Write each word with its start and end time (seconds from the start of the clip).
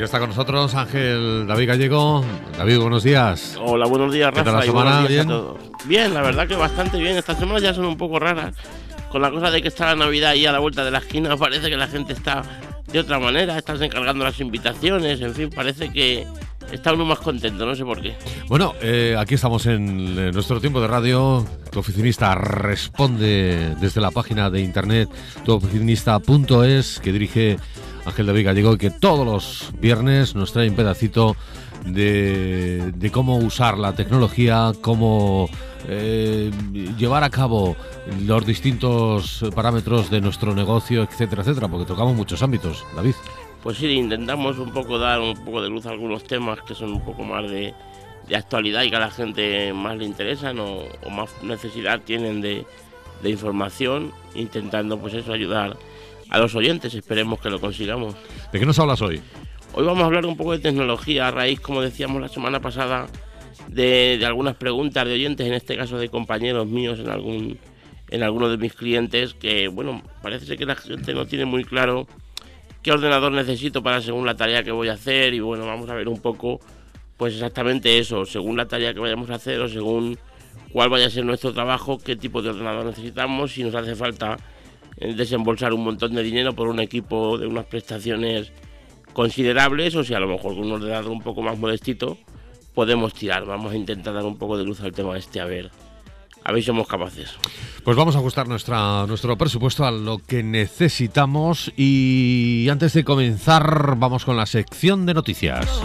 Ya 0.00 0.06
está 0.06 0.18
con 0.18 0.30
nosotros 0.30 0.74
Ángel 0.74 1.46
David 1.46 1.68
Gallego. 1.68 2.24
David, 2.56 2.78
buenos 2.78 3.02
días. 3.02 3.58
Hola, 3.60 3.84
buenos 3.84 4.10
días, 4.10 4.30
Rafa. 4.30 4.40
¿Qué 4.40 4.50
tal 4.50 4.60
la 4.60 4.62
semana? 4.62 5.06
¿Bien? 5.06 5.28
Bien, 5.84 6.14
la 6.14 6.22
verdad 6.22 6.48
que 6.48 6.56
bastante 6.56 6.96
bien. 6.96 7.18
Estas 7.18 7.38
semanas 7.38 7.62
ya 7.62 7.74
son 7.74 7.84
un 7.84 7.98
poco 7.98 8.18
raras. 8.18 8.54
Con 9.10 9.20
la 9.20 9.30
cosa 9.30 9.50
de 9.50 9.60
que 9.60 9.68
está 9.68 9.84
la 9.84 9.96
Navidad 9.96 10.30
ahí 10.30 10.46
a 10.46 10.52
la 10.52 10.58
vuelta 10.58 10.86
de 10.86 10.90
la 10.90 11.00
esquina, 11.00 11.36
parece 11.36 11.68
que 11.68 11.76
la 11.76 11.86
gente 11.86 12.14
está 12.14 12.40
de 12.90 12.98
otra 12.98 13.18
manera. 13.18 13.58
Estás 13.58 13.78
encargando 13.82 14.24
las 14.24 14.40
invitaciones, 14.40 15.20
en 15.20 15.34
fin, 15.34 15.50
parece 15.54 15.92
que 15.92 16.26
está 16.72 16.94
uno 16.94 17.04
más 17.04 17.18
contento, 17.18 17.66
no 17.66 17.74
sé 17.74 17.84
por 17.84 18.00
qué. 18.00 18.16
Bueno, 18.48 18.72
eh, 18.80 19.16
aquí 19.18 19.34
estamos 19.34 19.66
en 19.66 20.18
eh, 20.18 20.32
nuestro 20.32 20.62
tiempo 20.62 20.80
de 20.80 20.86
radio. 20.86 21.44
Tu 21.70 21.78
oficinista 21.78 22.34
responde 22.34 23.76
desde 23.78 24.00
la 24.00 24.10
página 24.12 24.48
de 24.48 24.62
internet 24.62 25.10
tuoficinista.es 25.44 27.00
que 27.00 27.12
dirige 27.12 27.58
Ángel 28.04 28.26
David 28.26 28.46
Gallego 28.46 28.76
que 28.76 28.90
todos 28.90 29.26
los 29.26 29.72
viernes 29.80 30.34
nos 30.34 30.52
trae 30.52 30.68
un 30.68 30.76
pedacito 30.76 31.36
de, 31.84 33.10
cómo 33.12 33.38
usar 33.38 33.78
la 33.78 33.94
tecnología, 33.94 34.72
cómo 34.80 35.48
eh, 35.88 36.50
llevar 36.98 37.24
a 37.24 37.30
cabo 37.30 37.76
los 38.24 38.44
distintos 38.46 39.44
parámetros 39.54 40.10
de 40.10 40.20
nuestro 40.20 40.54
negocio, 40.54 41.02
etcétera, 41.02 41.42
etcétera, 41.42 41.68
porque 41.68 41.86
tocamos 41.86 42.14
muchos 42.14 42.42
ámbitos, 42.42 42.84
David. 42.94 43.14
Pues 43.62 43.76
sí, 43.76 43.86
intentamos 43.86 44.58
un 44.58 44.72
poco 44.72 44.98
dar 44.98 45.20
un 45.20 45.44
poco 45.44 45.62
de 45.62 45.68
luz 45.68 45.86
a 45.86 45.90
algunos 45.90 46.24
temas 46.24 46.60
que 46.62 46.74
son 46.74 46.92
un 46.92 47.04
poco 47.04 47.22
más 47.22 47.50
de, 47.50 47.74
actualidad 48.34 48.84
y 48.84 48.90
que 48.90 48.96
a 48.96 49.00
la 49.00 49.10
gente 49.10 49.72
más 49.72 49.96
le 49.96 50.04
interesan 50.04 50.60
o, 50.60 50.84
más 51.10 51.30
necesidad 51.42 52.00
tienen 52.00 52.40
de 52.40 52.64
información, 53.24 54.12
intentando 54.34 54.98
pues 54.98 55.14
eso 55.14 55.32
ayudar 55.32 55.76
a 56.30 56.38
los 56.38 56.54
oyentes. 56.54 56.94
Esperemos 56.94 57.40
que 57.40 57.50
lo 57.50 57.60
consigamos. 57.60 58.14
¿De 58.52 58.58
qué 58.58 58.66
nos 58.66 58.78
hablas 58.78 59.02
hoy? 59.02 59.20
Hoy 59.72 59.84
vamos 59.84 60.02
a 60.02 60.06
hablar 60.06 60.26
un 60.26 60.36
poco 60.36 60.52
de 60.52 60.58
tecnología 60.58 61.28
a 61.28 61.30
raíz, 61.30 61.60
como 61.60 61.82
decíamos 61.82 62.20
la 62.20 62.28
semana 62.28 62.60
pasada, 62.60 63.06
de, 63.68 64.16
de 64.18 64.26
algunas 64.26 64.56
preguntas 64.56 65.04
de 65.04 65.12
oyentes, 65.12 65.46
en 65.46 65.54
este 65.54 65.76
caso 65.76 65.98
de 65.98 66.08
compañeros 66.08 66.66
míos 66.66 66.98
en 66.98 67.10
algún 67.10 67.58
en 68.10 68.24
alguno 68.24 68.48
de 68.48 68.56
mis 68.56 68.74
clientes, 68.74 69.34
que 69.34 69.68
bueno, 69.68 70.02
parece 70.20 70.44
ser 70.46 70.58
que 70.58 70.66
la 70.66 70.74
gente 70.74 71.14
no 71.14 71.26
tiene 71.26 71.44
muy 71.44 71.64
claro 71.64 72.08
qué 72.82 72.92
ordenador 72.92 73.32
necesito 73.32 73.82
para 73.82 74.00
según 74.00 74.26
la 74.26 74.36
tarea 74.36 74.62
que 74.62 74.72
voy 74.72 74.88
a 74.88 74.94
hacer 74.94 75.32
y 75.34 75.40
bueno, 75.40 75.64
vamos 75.66 75.88
a 75.90 75.94
ver 75.94 76.08
un 76.08 76.18
poco 76.18 76.60
pues 77.16 77.34
exactamente 77.34 77.98
eso, 77.98 78.24
según 78.24 78.56
la 78.56 78.66
tarea 78.66 78.94
que 78.94 79.00
vayamos 79.00 79.30
a 79.30 79.34
hacer 79.34 79.60
o 79.60 79.68
según 79.68 80.18
cuál 80.72 80.88
vaya 80.88 81.06
a 81.06 81.10
ser 81.10 81.24
nuestro 81.24 81.52
trabajo, 81.52 81.98
qué 81.98 82.16
tipo 82.16 82.42
de 82.42 82.50
ordenador 82.50 82.86
necesitamos, 82.86 83.52
si 83.52 83.62
nos 83.62 83.74
hace 83.74 83.94
falta 83.94 84.38
desembolsar 85.00 85.72
un 85.72 85.84
montón 85.84 86.14
de 86.14 86.22
dinero 86.22 86.54
por 86.54 86.68
un 86.68 86.80
equipo 86.80 87.38
de 87.38 87.46
unas 87.46 87.66
prestaciones 87.66 88.52
considerables 89.12 89.94
o 89.96 90.04
si 90.04 90.14
a 90.14 90.20
lo 90.20 90.28
mejor 90.28 90.54
con 90.54 90.66
un 90.66 90.72
ordenador 90.72 91.10
un 91.10 91.22
poco 91.22 91.42
más 91.42 91.58
modestito 91.58 92.18
podemos 92.74 93.14
tirar. 93.14 93.44
Vamos 93.44 93.72
a 93.72 93.76
intentar 93.76 94.14
dar 94.14 94.24
un 94.24 94.38
poco 94.38 94.56
de 94.56 94.64
luz 94.64 94.80
al 94.80 94.92
tema 94.92 95.16
este 95.16 95.40
a 95.40 95.46
ver, 95.46 95.70
a 96.44 96.52
ver 96.52 96.62
si 96.62 96.66
somos 96.66 96.86
capaces. 96.86 97.34
Pues 97.82 97.96
vamos 97.96 98.14
a 98.14 98.18
ajustar 98.18 98.46
nuestra, 98.46 99.06
nuestro 99.06 99.36
presupuesto 99.36 99.84
a 99.84 99.90
lo 99.90 100.18
que 100.18 100.42
necesitamos 100.42 101.72
y 101.76 102.68
antes 102.70 102.92
de 102.92 103.04
comenzar 103.04 103.96
vamos 103.96 104.24
con 104.24 104.36
la 104.36 104.46
sección 104.46 105.06
de 105.06 105.14
noticias. 105.14 105.82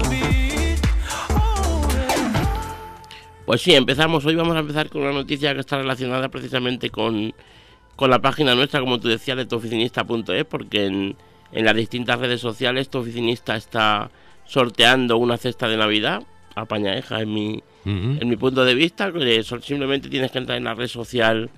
Pues 3.46 3.62
sí, 3.62 3.76
empezamos. 3.76 4.26
Hoy 4.26 4.36
vamos 4.36 4.56
a 4.56 4.60
empezar 4.60 4.90
con 4.90 5.04
una 5.04 5.12
noticia 5.12 5.54
que 5.54 5.60
está 5.60 5.78
relacionada 5.78 6.30
precisamente 6.30 6.90
con, 6.90 7.34
con 7.96 8.10
la 8.10 8.20
página 8.20 8.56
nuestra, 8.56 8.80
como 8.80 9.00
tú 9.00 9.08
decías, 9.08 9.38
de 9.38 9.46
tuoficinista.es, 9.46 10.46
porque 10.46 10.86
en, 10.86 11.16
en 11.52 11.66
las 11.66 11.76
distintas 11.76 12.20
redes 12.20 12.42
sociales 12.42 12.90
tu 12.90 13.00
oficinista 13.00 13.56
está 13.56 14.12
sorteando 14.46 15.18
una 15.18 15.38
cesta 15.38 15.68
de 15.68 15.78
Navidad, 15.78 16.24
apañaeja 16.56 17.22
en 17.22 17.34
mi, 17.34 17.64
en 17.86 18.28
mi 18.28 18.36
punto 18.36 18.66
de 18.66 18.76
vista, 18.76 19.12
que 19.12 19.44
simplemente 19.44 20.10
tienes 20.10 20.32
que 20.32 20.40
entrar 20.40 20.58
en 20.58 20.64
la 20.64 20.74
red 20.74 20.88
social, 20.88 21.50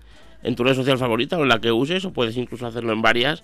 en 0.44 0.56
tu 0.56 0.64
red 0.64 0.76
social 0.76 0.98
favorita 0.98 1.38
o 1.38 1.44
en 1.44 1.50
la 1.50 1.60
que 1.60 1.72
uses, 1.72 2.06
o 2.06 2.12
puedes 2.12 2.38
incluso 2.38 2.66
hacerlo 2.66 2.94
en 2.94 3.02
varias 3.02 3.44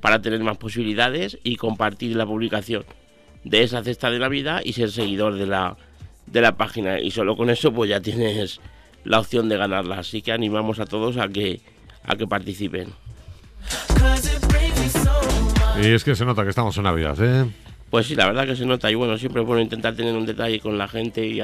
para 0.00 0.20
tener 0.20 0.40
más 0.40 0.58
posibilidades 0.58 1.38
y 1.44 1.56
compartir 1.56 2.16
la 2.16 2.26
publicación 2.26 2.84
de 3.44 3.62
esa 3.62 3.82
cesta 3.82 4.10
de 4.10 4.18
Navidad 4.18 4.60
y 4.64 4.72
ser 4.72 4.90
seguidor 4.90 5.36
de 5.36 5.46
la, 5.46 5.76
de 6.26 6.40
la 6.40 6.56
página. 6.56 7.00
Y 7.00 7.10
solo 7.10 7.36
con 7.36 7.50
eso 7.50 7.72
pues 7.72 7.90
ya 7.90 8.00
tienes 8.00 8.60
la 9.04 9.20
opción 9.20 9.48
de 9.48 9.56
ganarla. 9.56 9.98
Así 9.98 10.22
que 10.22 10.32
animamos 10.32 10.80
a 10.80 10.86
todos 10.86 11.16
a 11.16 11.28
que, 11.28 11.60
a 12.04 12.16
que 12.16 12.26
participen. 12.26 12.88
Y 15.82 15.86
es 15.86 16.04
que 16.04 16.14
se 16.14 16.24
nota 16.24 16.42
que 16.42 16.50
estamos 16.50 16.76
en 16.76 16.84
Navidad, 16.84 17.16
¿eh? 17.20 17.50
Pues 17.90 18.06
sí, 18.06 18.14
la 18.14 18.26
verdad 18.26 18.46
que 18.46 18.56
se 18.56 18.64
nota 18.64 18.90
y 18.90 18.94
bueno, 18.94 19.18
siempre 19.18 19.42
es 19.42 19.46
bueno 19.46 19.62
intentar 19.62 19.94
tener 19.94 20.14
un 20.14 20.26
detalle 20.26 20.60
con 20.60 20.78
la 20.78 20.88
gente 20.88 21.26
y 21.26 21.42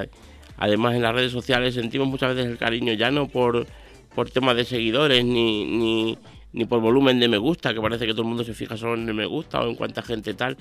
además 0.56 0.94
en 0.94 1.02
las 1.02 1.14
redes 1.14 1.32
sociales 1.32 1.74
sentimos 1.74 2.08
muchas 2.08 2.34
veces 2.34 2.50
el 2.50 2.58
cariño 2.58 2.92
ya 2.94 3.10
no 3.10 3.28
por, 3.28 3.66
por 4.14 4.30
temas 4.30 4.56
de 4.56 4.64
seguidores 4.64 5.24
ni, 5.24 5.64
ni, 5.64 6.18
ni 6.52 6.64
por 6.64 6.80
volumen 6.80 7.20
de 7.20 7.28
me 7.28 7.38
gusta, 7.38 7.74
que 7.74 7.80
parece 7.80 8.06
que 8.06 8.12
todo 8.12 8.22
el 8.22 8.28
mundo 8.28 8.44
se 8.44 8.54
fija 8.54 8.76
solo 8.76 8.94
en 8.94 9.08
el 9.08 9.14
me 9.14 9.26
gusta 9.26 9.60
o 9.60 9.68
en 9.68 9.74
cuánta 9.74 10.02
gente 10.02 10.34
tal. 10.34 10.56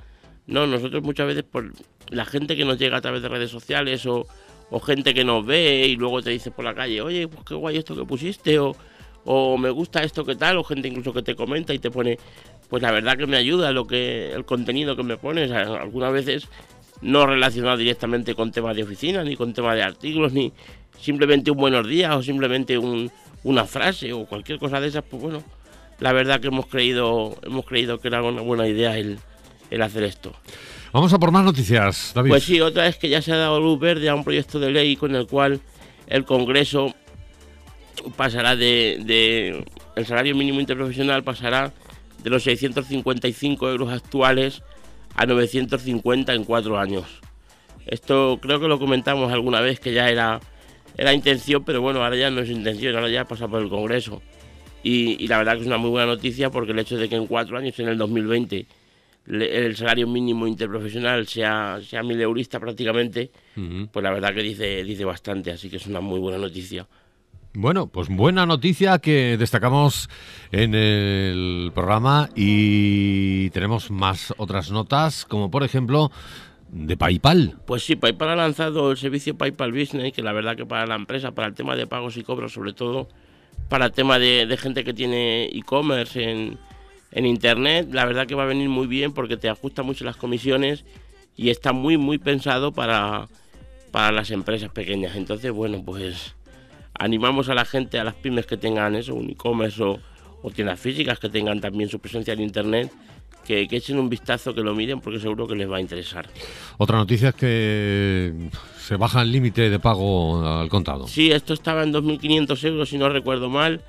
No, 0.46 0.66
nosotros 0.68 1.04
muchas 1.04 1.28
veces 1.28 1.44
por 1.44 1.72
la 2.10 2.26
gente 2.26 2.56
que 2.56 2.66
nos 2.66 2.78
llega 2.78 2.98
a 2.98 3.02
través 3.02 3.22
de 3.22 3.30
redes 3.30 3.52
sociales 3.52 4.06
o, 4.06 4.28
o 4.70 4.80
gente 4.80 5.14
que 5.14 5.24
nos 5.24 5.46
ve 5.46 5.88
y 5.88 5.96
luego 5.96 6.22
te 6.22 6.32
dice 6.32 6.52
por 6.52 6.66
la 6.66 6.74
calle, 6.74 7.02
oye, 7.02 7.28
pues 7.28 7.44
qué 7.46 7.56
guay 7.56 7.78
esto 7.78 7.96
que 7.96 8.06
pusiste 8.06 8.60
o, 8.60 8.76
o 9.30 9.58
me 9.58 9.70
gusta 9.70 10.02
esto 10.02 10.24
que 10.26 10.36
tal, 10.36 10.58
o 10.58 10.64
gente 10.64 10.88
incluso 10.88 11.14
que 11.14 11.22
te 11.22 11.36
comenta 11.36 11.74
y 11.74 11.80
te 11.80 11.92
pone, 11.92 12.18
pues 12.70 12.82
la 12.82 12.92
verdad 12.92 13.18
que 13.18 13.28
me 13.28 13.38
ayuda 13.38 13.72
lo 13.72 13.86
que 13.86 14.32
el 14.34 14.46
contenido 14.46 14.96
que 14.96 15.04
me 15.04 15.18
pones. 15.18 15.52
Algunas 15.52 16.12
veces 16.14 16.48
no 17.02 17.28
relacionado 17.28 17.78
directamente 17.78 18.34
con 18.34 18.52
temas 18.52 18.76
de 18.76 18.84
oficina, 18.84 19.24
ni 19.24 19.36
con 19.36 19.54
temas 19.54 19.76
de 19.76 19.84
artículos, 19.84 20.34
ni 20.34 20.52
simplemente 21.00 21.52
un 21.52 21.58
buenos 21.58 21.86
días 21.88 22.16
o 22.16 22.24
simplemente 22.24 22.78
un- 22.78 23.12
una 23.44 23.66
frase 23.66 24.14
o 24.14 24.26
cualquier 24.26 24.58
cosa 24.60 24.80
de 24.82 24.88
esas, 24.88 25.04
pues 25.04 25.22
bueno, 25.22 25.44
la 26.00 26.12
verdad 26.14 26.40
que 26.40 26.48
hemos 26.48 26.66
creído, 26.68 27.38
hemos 27.44 27.66
creído 27.66 28.00
que 28.00 28.08
era 28.08 28.24
una 28.24 28.42
buena 28.42 28.68
idea 28.68 28.98
el, 28.98 29.20
el 29.70 29.82
hacer 29.82 30.04
esto. 30.04 30.32
Vamos 30.94 31.12
a 31.14 31.20
por 31.20 31.32
más 31.32 31.44
noticias, 31.44 32.14
David. 32.16 32.30
Pues 32.32 32.44
sí, 32.46 32.62
otra 32.62 32.88
es 32.88 32.98
que 32.98 33.10
ya 33.10 33.22
se 33.22 33.32
ha 33.34 33.38
dado 33.38 33.60
luz 33.60 33.80
verde 33.80 34.08
a 34.10 34.16
un 34.16 34.24
proyecto 34.24 34.58
de 34.60 34.72
ley 34.72 34.96
con 34.96 35.16
el 35.16 35.28
cual 35.28 35.60
el 36.08 36.24
Congreso 36.26 36.96
pasará 38.16 38.56
de, 38.56 39.00
de- 39.04 39.66
el 39.96 40.06
salario 40.06 40.36
mínimo 40.36 40.60
interprofesional 40.60 41.24
pasará 41.24 41.74
de 42.24 42.30
los 42.30 42.44
655 42.44 43.70
euros 43.70 43.92
actuales 43.92 44.62
a 45.16 45.26
950 45.26 46.34
en 46.34 46.44
cuatro 46.44 46.78
años. 46.80 47.06
Esto 47.86 48.40
creo 48.42 48.60
que 48.60 48.68
lo 48.68 48.80
comentamos 48.80 49.32
alguna 49.32 49.62
vez 49.62 49.80
que 49.80 49.94
ya 49.94 50.10
era 50.10 50.40
era 50.98 51.14
intención, 51.14 51.64
pero 51.64 51.80
bueno, 51.82 52.04
ahora 52.04 52.16
ya 52.16 52.32
no 52.32 52.42
es 52.42 52.50
intención, 52.50 52.96
ahora 52.96 53.10
ya 53.10 53.26
pasa 53.26 53.48
por 53.48 53.62
el 53.62 53.70
Congreso. 53.70 54.22
Y, 54.82 55.24
y 55.24 55.28
la 55.28 55.38
verdad 55.38 55.54
que 55.56 55.62
es 55.62 55.68
una 55.68 55.78
muy 55.78 55.92
buena 55.92 56.08
noticia 56.08 56.50
porque 56.50 56.72
el 56.72 56.80
hecho 56.80 56.98
de 56.98 57.08
que 57.08 57.16
en 57.16 57.28
cuatro 57.28 57.56
años, 57.58 57.78
en 57.80 57.88
el 57.90 57.98
2020, 58.00 58.66
le- 59.28 59.66
el 59.66 59.76
salario 59.76 60.08
mínimo 60.08 60.48
interprofesional 60.48 61.28
sea, 61.28 61.80
sea 61.88 62.02
mil 62.02 62.20
eurista 62.20 62.60
prácticamente, 62.60 63.30
pues 63.92 64.02
la 64.04 64.12
verdad 64.12 64.34
que 64.34 64.42
dice, 64.42 64.84
dice 64.84 65.06
bastante, 65.06 65.52
así 65.52 65.70
que 65.70 65.76
es 65.78 65.86
una 65.86 66.00
muy 66.02 66.20
buena 66.20 66.40
noticia. 66.40 66.88
Bueno, 67.54 67.88
pues 67.88 68.08
buena 68.10 68.46
noticia 68.46 69.00
que 69.00 69.36
destacamos 69.38 70.10
en 70.52 70.76
el 70.76 71.72
programa 71.74 72.30
y 72.36 73.50
tenemos 73.50 73.90
más 73.90 74.34
otras 74.38 74.70
notas, 74.72 75.26
como 75.26 75.50
por 75.50 75.64
ejemplo 75.64 76.12
de 76.70 76.98
PayPal. 76.98 77.58
Pues 77.66 77.84
sí, 77.84 77.96
PayPal 77.96 78.30
ha 78.30 78.36
lanzado 78.36 78.92
el 78.92 78.98
servicio 78.98 79.38
PayPal 79.38 79.72
Business, 79.72 80.14
que 80.14 80.22
la 80.22 80.34
verdad 80.34 80.56
que 80.56 80.66
para 80.66 80.86
la 80.86 80.96
empresa, 80.96 81.32
para 81.32 81.48
el 81.48 81.54
tema 81.54 81.76
de 81.76 81.88
pagos 81.88 82.18
y 82.18 82.24
cobros, 82.24 82.54
sobre 82.54 82.74
todo 82.74 83.08
para 83.70 83.86
el 83.88 83.92
tema 83.92 84.20
de, 84.20 84.58
gente 84.60 84.84
que 84.84 84.94
tiene 84.94 85.46
e-commerce 85.46 86.24
en, 86.24 86.58
en 87.12 87.26
Internet, 87.26 87.90
la 87.92 88.06
verdad 88.06 88.28
que 88.28 88.36
va 88.36 88.44
a 88.44 88.48
venir 88.48 88.70
muy 88.70 88.88
bien 88.88 89.14
porque 89.14 89.38
te 89.38 89.50
ajusta 89.50 89.84
mucho 89.84 90.06
las 90.06 90.16
comisiones 90.16 90.86
y 91.36 91.50
está 91.50 91.74
muy, 91.74 91.98
muy 91.98 92.18
pensado 92.18 92.72
para, 92.72 93.28
para 93.92 94.12
las 94.12 94.32
empresas 94.32 94.70
pequeñas. 94.72 95.16
Entonces, 95.16 95.52
bueno, 95.52 95.84
pues 95.84 96.36
animamos 97.00 97.50
a 97.50 97.54
la 97.54 97.66
gente, 97.66 98.00
a 98.00 98.04
las 98.04 98.16
pymes 98.16 98.46
que 98.46 98.58
tengan 98.58 98.96
eso, 98.96 99.16
un 99.16 99.30
e-commerce 99.30 99.82
o, 99.84 100.00
o 100.42 100.52
tiendas 100.52 100.80
físicas 100.80 101.20
que 101.20 101.30
tengan 101.30 101.62
también 101.62 101.90
su 101.90 102.00
presencia 102.00 102.34
en 102.34 102.42
Internet, 102.42 102.92
que, 103.46 103.68
que 103.68 103.78
echen 103.78 103.98
un 103.98 104.10
vistazo, 104.10 104.54
que 104.54 104.62
lo 104.62 104.76
miren 104.76 105.00
porque 105.00 105.20
seguro 105.20 105.48
que 105.48 105.56
les 105.56 105.70
va 105.70 105.78
a 105.78 105.82
interesar. 105.82 106.28
Otra 106.78 106.98
noticia 106.98 107.30
es 107.30 107.36
que 107.36 108.34
se 108.80 108.96
baja 108.98 109.22
el 109.22 109.32
límite 109.32 109.70
de 109.70 109.80
pago 109.80 110.46
al 110.46 110.70
contado. 110.70 111.08
Sí, 111.08 111.32
esto 111.32 111.54
estaba 111.54 111.84
en 111.84 111.94
2.500 111.94 112.64
euros, 112.66 112.90
si 112.90 112.98
no 112.98 113.10
recuerdo 113.10 113.50
mal, 113.50 113.82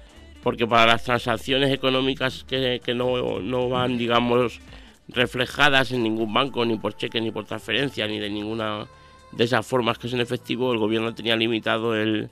porque 0.42 0.66
para 0.66 0.86
las 0.86 1.04
transacciones 1.04 1.72
económicas 1.72 2.44
que, 2.44 2.80
que 2.84 2.94
no, 2.94 3.40
no 3.40 3.68
van, 3.68 3.98
digamos, 3.98 4.60
reflejadas 5.08 5.90
en 5.92 6.02
ningún 6.02 6.32
banco, 6.32 6.64
ni 6.64 6.76
por 6.76 6.96
cheque, 6.96 7.20
ni 7.20 7.30
por 7.30 7.44
transferencia, 7.44 8.06
ni 8.06 8.18
de 8.18 8.30
ninguna 8.30 8.86
de 9.32 9.44
esas 9.44 9.66
formas 9.66 9.98
que 9.98 10.06
es 10.06 10.12
en 10.14 10.20
efectivo, 10.20 10.72
el 10.72 10.78
gobierno 10.78 11.14
tenía 11.14 11.36
limitado 11.36 11.94
el, 11.94 12.30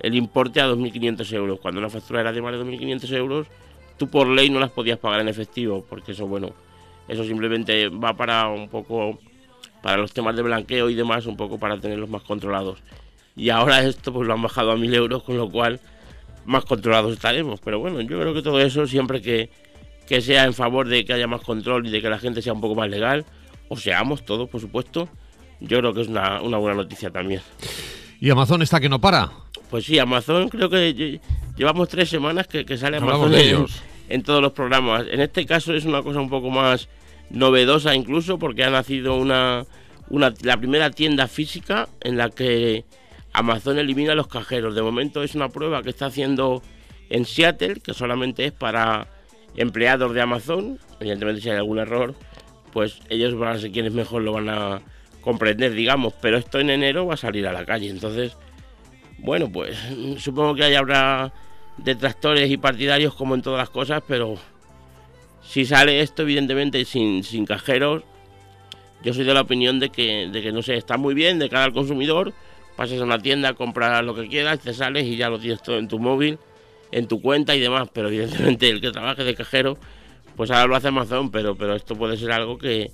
el 0.00 0.14
importe 0.14 0.60
a 0.60 0.68
2.500 0.68 1.32
euros. 1.32 1.60
Cuando 1.60 1.80
una 1.80 1.90
factura 1.90 2.20
era 2.20 2.32
de 2.32 2.42
más 2.42 2.52
de 2.52 2.64
2.500 2.64 3.12
euros, 3.16 3.46
tú 3.96 4.08
por 4.08 4.28
ley 4.28 4.50
no 4.50 4.60
las 4.60 4.70
podías 4.70 4.98
pagar 4.98 5.20
en 5.20 5.28
efectivo, 5.28 5.84
porque 5.88 6.12
eso, 6.12 6.26
bueno, 6.26 6.52
eso 7.08 7.24
simplemente 7.24 7.88
va 7.88 8.14
para 8.14 8.48
un 8.48 8.68
poco 8.68 9.18
para 9.82 9.96
los 9.96 10.12
temas 10.12 10.34
de 10.36 10.42
blanqueo 10.42 10.90
y 10.90 10.94
demás, 10.94 11.26
un 11.26 11.36
poco 11.36 11.58
para 11.58 11.78
tenerlos 11.80 12.08
más 12.08 12.22
controlados. 12.22 12.78
Y 13.36 13.50
ahora 13.50 13.82
esto 13.84 14.12
pues 14.12 14.26
lo 14.26 14.34
han 14.34 14.42
bajado 14.42 14.72
a 14.72 14.76
mil 14.76 14.92
euros, 14.94 15.22
con 15.22 15.36
lo 15.36 15.48
cual 15.50 15.80
más 16.44 16.64
controlados 16.64 17.12
estaremos. 17.12 17.60
Pero 17.60 17.78
bueno, 17.78 18.00
yo 18.00 18.18
creo 18.20 18.34
que 18.34 18.42
todo 18.42 18.60
eso 18.60 18.86
siempre 18.86 19.22
que, 19.22 19.50
que 20.06 20.20
sea 20.20 20.44
en 20.44 20.54
favor 20.54 20.88
de 20.88 21.04
que 21.04 21.12
haya 21.12 21.26
más 21.26 21.42
control 21.42 21.86
y 21.86 21.90
de 21.90 22.02
que 22.02 22.08
la 22.08 22.18
gente 22.18 22.42
sea 22.42 22.52
un 22.52 22.60
poco 22.60 22.74
más 22.74 22.90
legal, 22.90 23.24
o 23.68 23.76
seamos 23.76 24.24
todos, 24.24 24.48
por 24.48 24.60
supuesto, 24.60 25.08
yo 25.60 25.78
creo 25.78 25.94
que 25.94 26.00
es 26.00 26.08
una, 26.08 26.40
una 26.42 26.58
buena 26.58 26.76
noticia 26.76 27.10
también. 27.10 27.42
¿Y 28.20 28.30
Amazon 28.30 28.62
está 28.62 28.80
que 28.80 28.88
no 28.88 29.00
para? 29.00 29.30
Pues 29.70 29.84
sí, 29.84 29.98
Amazon 29.98 30.48
creo 30.48 30.68
que 30.70 31.20
llevamos 31.56 31.88
tres 31.88 32.08
semanas 32.08 32.46
que, 32.48 32.64
sale 32.76 32.96
Amazon 32.96 33.34
en, 34.08 34.22
todos 34.22 34.42
los 34.42 34.52
programas. 34.52 35.06
En 35.10 35.20
este 35.20 35.46
caso 35.46 35.74
es 35.74 35.84
una 35.84 36.02
cosa 36.02 36.20
un 36.20 36.30
poco 36.30 36.50
más 36.50 36.88
novedosa 37.30 37.94
incluso 37.94 38.38
porque 38.38 38.64
ha 38.64 38.70
nacido 38.70 39.16
una, 39.16 39.66
una 40.08 40.32
la 40.42 40.56
primera 40.56 40.90
tienda 40.90 41.28
física 41.28 41.88
en 42.00 42.16
la 42.16 42.30
que 42.30 42.84
Amazon 43.32 43.78
elimina 43.78 44.14
los 44.14 44.26
cajeros. 44.26 44.74
De 44.74 44.82
momento 44.82 45.22
es 45.22 45.34
una 45.34 45.50
prueba 45.50 45.82
que 45.82 45.90
está 45.90 46.06
haciendo 46.06 46.62
en 47.10 47.24
Seattle, 47.24 47.80
que 47.80 47.94
solamente 47.94 48.46
es 48.46 48.52
para 48.52 49.06
empleados 49.56 50.14
de 50.14 50.20
Amazon. 50.22 50.78
Evidentemente 50.98 51.42
si 51.42 51.50
hay 51.50 51.56
algún 51.56 51.78
error, 51.78 52.14
pues 52.72 53.00
ellos 53.10 53.36
van 53.36 53.56
a 53.56 53.58
ser 53.58 53.70
quienes 53.70 53.92
mejor 53.92 54.22
lo 54.22 54.32
van 54.32 54.48
a 54.48 54.80
comprender, 55.20 55.72
digamos. 55.72 56.14
Pero 56.20 56.38
esto 56.38 56.58
en 56.58 56.70
enero 56.70 57.06
va 57.06 57.14
a 57.14 57.18
salir 57.18 57.46
a 57.46 57.52
la 57.52 57.64
calle. 57.64 57.88
Entonces, 57.88 58.36
bueno, 59.18 59.50
pues 59.50 59.76
supongo 60.18 60.54
que 60.54 60.64
ahí 60.64 60.74
habrá 60.74 61.32
detractores 61.76 62.50
y 62.50 62.56
partidarios 62.56 63.14
como 63.14 63.34
en 63.34 63.42
todas 63.42 63.58
las 63.58 63.70
cosas, 63.70 64.02
pero 64.06 64.36
si 65.42 65.64
sale 65.64 66.00
esto, 66.00 66.22
evidentemente, 66.22 66.84
sin, 66.84 67.24
sin 67.24 67.46
cajeros, 67.46 68.02
yo 69.02 69.14
soy 69.14 69.24
de 69.24 69.34
la 69.34 69.42
opinión 69.42 69.78
de 69.78 69.90
que, 69.90 70.28
de 70.30 70.42
que, 70.42 70.52
no 70.52 70.62
sé, 70.62 70.76
está 70.76 70.96
muy 70.96 71.14
bien 71.14 71.38
de 71.38 71.48
cara 71.48 71.64
al 71.64 71.72
consumidor, 71.72 72.32
pasas 72.76 73.00
a 73.00 73.04
una 73.04 73.18
tienda, 73.18 73.54
compras 73.54 74.04
lo 74.04 74.14
que 74.14 74.28
quieras, 74.28 74.60
te 74.60 74.74
sales 74.74 75.04
y 75.04 75.16
ya 75.16 75.28
lo 75.28 75.38
tienes 75.38 75.62
todo 75.62 75.78
en 75.78 75.88
tu 75.88 75.98
móvil, 75.98 76.38
en 76.90 77.06
tu 77.06 77.20
cuenta 77.20 77.54
y 77.54 77.60
demás, 77.60 77.88
pero 77.92 78.08
evidentemente 78.08 78.68
el 78.68 78.80
que 78.80 78.90
trabaje 78.90 79.24
de 79.24 79.34
cajero, 79.34 79.78
pues 80.36 80.50
ahora 80.50 80.66
lo 80.66 80.76
hace 80.76 80.88
Amazon, 80.88 81.30
pero, 81.30 81.56
pero 81.56 81.74
esto 81.74 81.96
puede 81.96 82.16
ser 82.16 82.32
algo 82.32 82.58
que, 82.58 82.90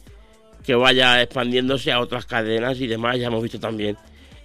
que 0.65 0.75
vaya 0.75 1.23
expandiéndose 1.23 1.93
a 1.93 2.01
otras 2.01 2.27
cadenas 2.27 2.81
y 2.81 2.87
demás, 2.87 3.19
ya 3.19 3.27
hemos 3.27 3.43
visto 3.43 3.61
también 3.61 3.97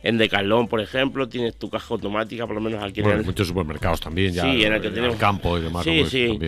en 0.04 0.18
Decathlon, 0.18 0.68
por 0.68 0.80
ejemplo, 0.80 1.28
tienes 1.28 1.56
tu 1.56 1.70
caja 1.70 1.94
automática, 1.94 2.46
por 2.46 2.56
lo 2.56 2.62
menos 2.62 2.84
aquí 2.84 3.02
en 3.02 3.26
muchos 3.26 3.48
supermercados 3.48 4.00
también, 4.00 4.34
ya 4.34 4.44
sí, 4.44 4.64
en 4.64 4.74
el 4.74 4.82
que 4.82 4.90
tenemos 4.90 5.18
campo 5.18 5.58
y 5.58 5.62
demás. 5.62 5.84
Sí, 5.84 6.06
sí. 6.06 6.40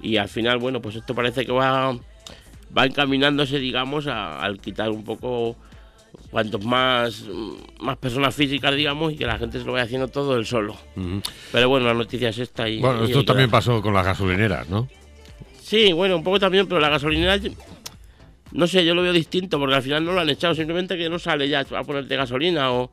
Y 0.00 0.16
al 0.16 0.28
final, 0.28 0.58
bueno, 0.58 0.80
pues 0.80 0.96
esto 0.96 1.14
parece 1.14 1.44
que 1.44 1.52
va, 1.52 1.96
va 2.76 2.86
encaminándose, 2.86 3.58
digamos, 3.58 4.06
al 4.06 4.60
quitar 4.60 4.90
un 4.90 5.04
poco 5.04 5.56
cuantos 6.30 6.64
más, 6.64 7.24
más 7.80 7.96
personas 7.98 8.34
físicas, 8.34 8.74
digamos, 8.74 9.12
y 9.12 9.16
que 9.16 9.26
la 9.26 9.38
gente 9.38 9.58
se 9.58 9.64
lo 9.64 9.72
vaya 9.72 9.84
haciendo 9.84 10.08
todo 10.08 10.36
el 10.36 10.46
solo. 10.46 10.76
Pero 11.52 11.68
bueno, 11.68 11.86
la 11.86 11.94
noticia 11.94 12.30
es 12.30 12.38
esta. 12.38 12.68
Y, 12.68 12.80
bueno, 12.80 13.04
esto 13.04 13.24
también 13.24 13.50
pasó 13.50 13.82
con 13.82 13.92
las 13.92 14.06
gasolineras, 14.06 14.68
¿no? 14.68 14.88
Sí, 15.60 15.92
bueno, 15.92 16.16
un 16.16 16.24
poco 16.24 16.40
también, 16.40 16.66
pero 16.66 16.80
la 16.80 16.88
gasolinera, 16.88 17.38
no 18.52 18.66
sé, 18.66 18.84
yo 18.84 18.94
lo 18.94 19.02
veo 19.02 19.12
distinto, 19.12 19.58
porque 19.58 19.76
al 19.76 19.82
final 19.82 20.04
no 20.04 20.12
lo 20.12 20.20
han 20.20 20.30
echado, 20.30 20.54
simplemente 20.54 20.96
que 20.96 21.08
no 21.08 21.18
sale 21.18 21.48
ya 21.48 21.60
a 21.60 21.84
ponerte 21.84 22.16
gasolina 22.16 22.72
o 22.72 22.92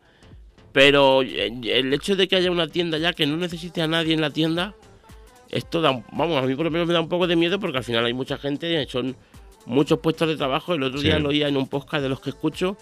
pero 0.71 1.23
eh, 1.23 1.51
el 1.63 1.91
hecho 1.93 2.15
de 2.15 2.27
que 2.27 2.35
haya 2.35 2.51
una 2.51 2.67
tienda 2.67 2.99
ya 2.99 3.13
que 3.13 3.25
no 3.25 3.35
necesite 3.37 3.81
a 3.81 3.87
nadie 3.87 4.13
en 4.13 4.21
la 4.21 4.29
tienda, 4.29 4.75
esto 5.49 5.81
da, 5.81 6.03
vamos, 6.11 6.43
a 6.43 6.45
mí 6.45 6.55
por 6.55 6.65
lo 6.65 6.71
menos 6.71 6.87
me 6.87 6.93
da 6.93 7.01
un 7.01 7.09
poco 7.09 7.25
de 7.25 7.35
miedo 7.35 7.59
porque 7.59 7.79
al 7.79 7.83
final 7.83 8.05
hay 8.05 8.13
mucha 8.13 8.37
gente, 8.37 8.85
son 8.87 9.15
muchos 9.65 9.99
puestos 9.99 10.27
de 10.27 10.37
trabajo. 10.37 10.73
El 10.73 10.83
otro 10.83 11.01
día 11.01 11.17
lo 11.19 11.29
oía 11.29 11.47
en 11.47 11.57
un 11.57 11.67
podcast 11.67 12.03
de 12.03 12.09
los 12.09 12.19
que 12.19 12.29
escucho, 12.29 12.77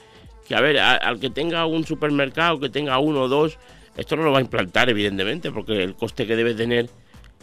que 0.48 0.56
a 0.56 0.62
ver, 0.62 0.78
al 0.80 1.20
que 1.20 1.30
tenga 1.30 1.66
un 1.66 1.86
supermercado, 1.86 2.60
que 2.60 2.70
tenga 2.70 3.00
uno 3.00 3.22
o 3.22 3.28
dos, 3.28 3.58
esto 3.96 4.16
no 4.16 4.24
lo 4.24 4.32
va 4.32 4.40
a 4.40 4.42
implantar, 4.42 4.90
evidentemente, 4.90 5.52
porque 5.52 5.84
el 5.84 5.96
coste 5.96 6.28
que 6.28 6.36
debe 6.36 6.54
tener 6.54 6.90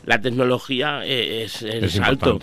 la 0.05 0.20
tecnología 0.20 1.00
eh, 1.05 1.44
es, 1.44 1.62
es, 1.62 1.99
alto. 2.00 2.38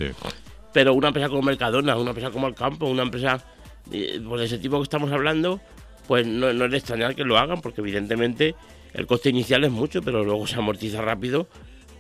Pero 0.74 0.94
una 0.94 1.07
empresa 1.07 1.30
como 1.30 1.42
Mercadona, 1.42 1.95
una 1.95 2.12
empresa 2.12 2.31
como 2.31 2.48
Alcampo, 2.48 2.86
una 2.86 3.04
empresa 3.04 3.44
eh, 3.92 4.21
pues 4.27 4.39
de 4.39 4.45
ese 4.45 4.57
tipo 4.60 4.77
que 4.77 4.83
estamos 4.83 5.12
hablando, 5.12 5.60
pues 6.07 6.25
no, 6.27 6.50
es 6.50 6.71
de 6.71 6.77
extrañar 6.77 7.16
que 7.16 7.24
lo 7.24 7.38
hagan, 7.38 7.62
porque 7.62 7.81
evidentemente 7.81 8.56
el 8.94 9.07
coste 9.07 9.30
inicial 9.30 9.63
es 9.63 9.71
mucho, 9.71 10.01
pero 10.01 10.24
luego 10.24 10.45
se 10.48 10.57
amortiza 10.57 11.01
rápido, 11.01 11.48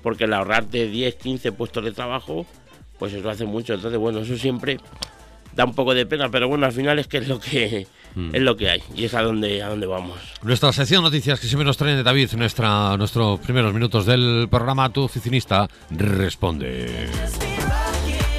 porque 0.03 0.25
el 0.25 0.33
ahorrarte 0.33 0.87
10, 0.87 1.15
15 1.15 1.51
puestos 1.51 1.83
de 1.83 1.91
trabajo, 1.91 2.45
pues 2.97 3.13
eso 3.13 3.29
hace 3.29 3.45
mucho. 3.45 3.73
Entonces, 3.73 3.99
bueno, 3.99 4.19
eso 4.19 4.37
siempre 4.37 4.79
da 5.55 5.65
un 5.65 5.73
poco 5.73 5.93
de 5.93 6.05
pena, 6.05 6.29
pero 6.29 6.47
bueno, 6.47 6.65
al 6.65 6.71
final 6.71 6.99
es 6.99 7.07
que 7.07 7.17
es 7.17 7.27
lo 7.27 7.39
que 7.39 7.87
mm. 8.15 8.35
es 8.35 8.41
lo 8.41 8.55
que 8.55 8.69
hay 8.69 8.83
y 8.95 9.05
es 9.05 9.13
a 9.13 9.21
donde 9.21 9.63
a 9.63 9.69
donde 9.69 9.87
vamos. 9.87 10.17
Nuestra 10.43 10.71
sección 10.71 11.03
noticias 11.03 11.39
que 11.39 11.47
siempre 11.47 11.65
nos 11.65 11.77
traen 11.77 11.97
de 11.97 12.03
David, 12.03 12.31
nuestra 12.33 12.95
nuestros 12.97 13.39
primeros 13.39 13.73
minutos 13.73 14.05
del 14.05 14.47
programa 14.49 14.91
Tu 14.91 15.01
oficinista 15.01 15.67
responde. 15.89 17.09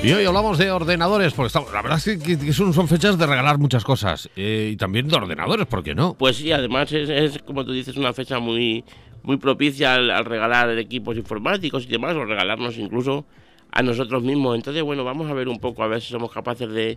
Y 0.02 0.12
hoy 0.12 0.25
hablamos 0.25 0.56
de 0.56 0.70
ordenadores, 0.70 1.35
porque 1.35 1.58
la 1.75 1.82
verdad 1.82 1.99
es 1.99 2.19
que, 2.19 2.52
son, 2.55 2.88
fechas 2.88 3.19
de 3.19 3.26
regalar 3.26 3.58
muchas 3.58 3.85
cosas. 3.85 4.31
Eh, 4.35 4.70
y 4.73 4.76
también 4.76 5.06
de 5.08 5.14
ordenadores, 5.14 5.67
¿por 5.67 5.82
qué 5.82 5.94
no? 5.94 6.14
Pues 6.14 6.37
sí, 6.37 6.50
además 6.52 6.91
es, 6.91 7.38
como 7.43 7.67
tú 7.67 7.73
dices, 7.73 7.99
una 7.99 8.14
fecha 8.14 8.38
muy, 8.38 8.82
muy 9.23 9.37
propicia 9.37 9.94
al, 9.97 10.25
regalar 10.25 10.70
equipos 10.79 11.19
informáticos 11.19 11.85
y 11.85 11.88
demás, 11.88 12.17
o 12.17 12.25
regalarnos 12.25 12.79
incluso 12.79 13.26
a 13.70 13.82
nosotros 13.82 14.23
mismos. 14.23 14.56
Entonces, 14.56 14.82
bueno, 14.82 15.05
vamos 15.05 15.31
a 15.31 15.35
ver 15.35 15.49
un 15.49 15.61
poco, 15.61 15.82
a 15.82 15.87
ver 15.87 16.00
si 16.00 16.08
somos 16.08 16.32
capaces 16.32 16.70
de, 16.70 16.97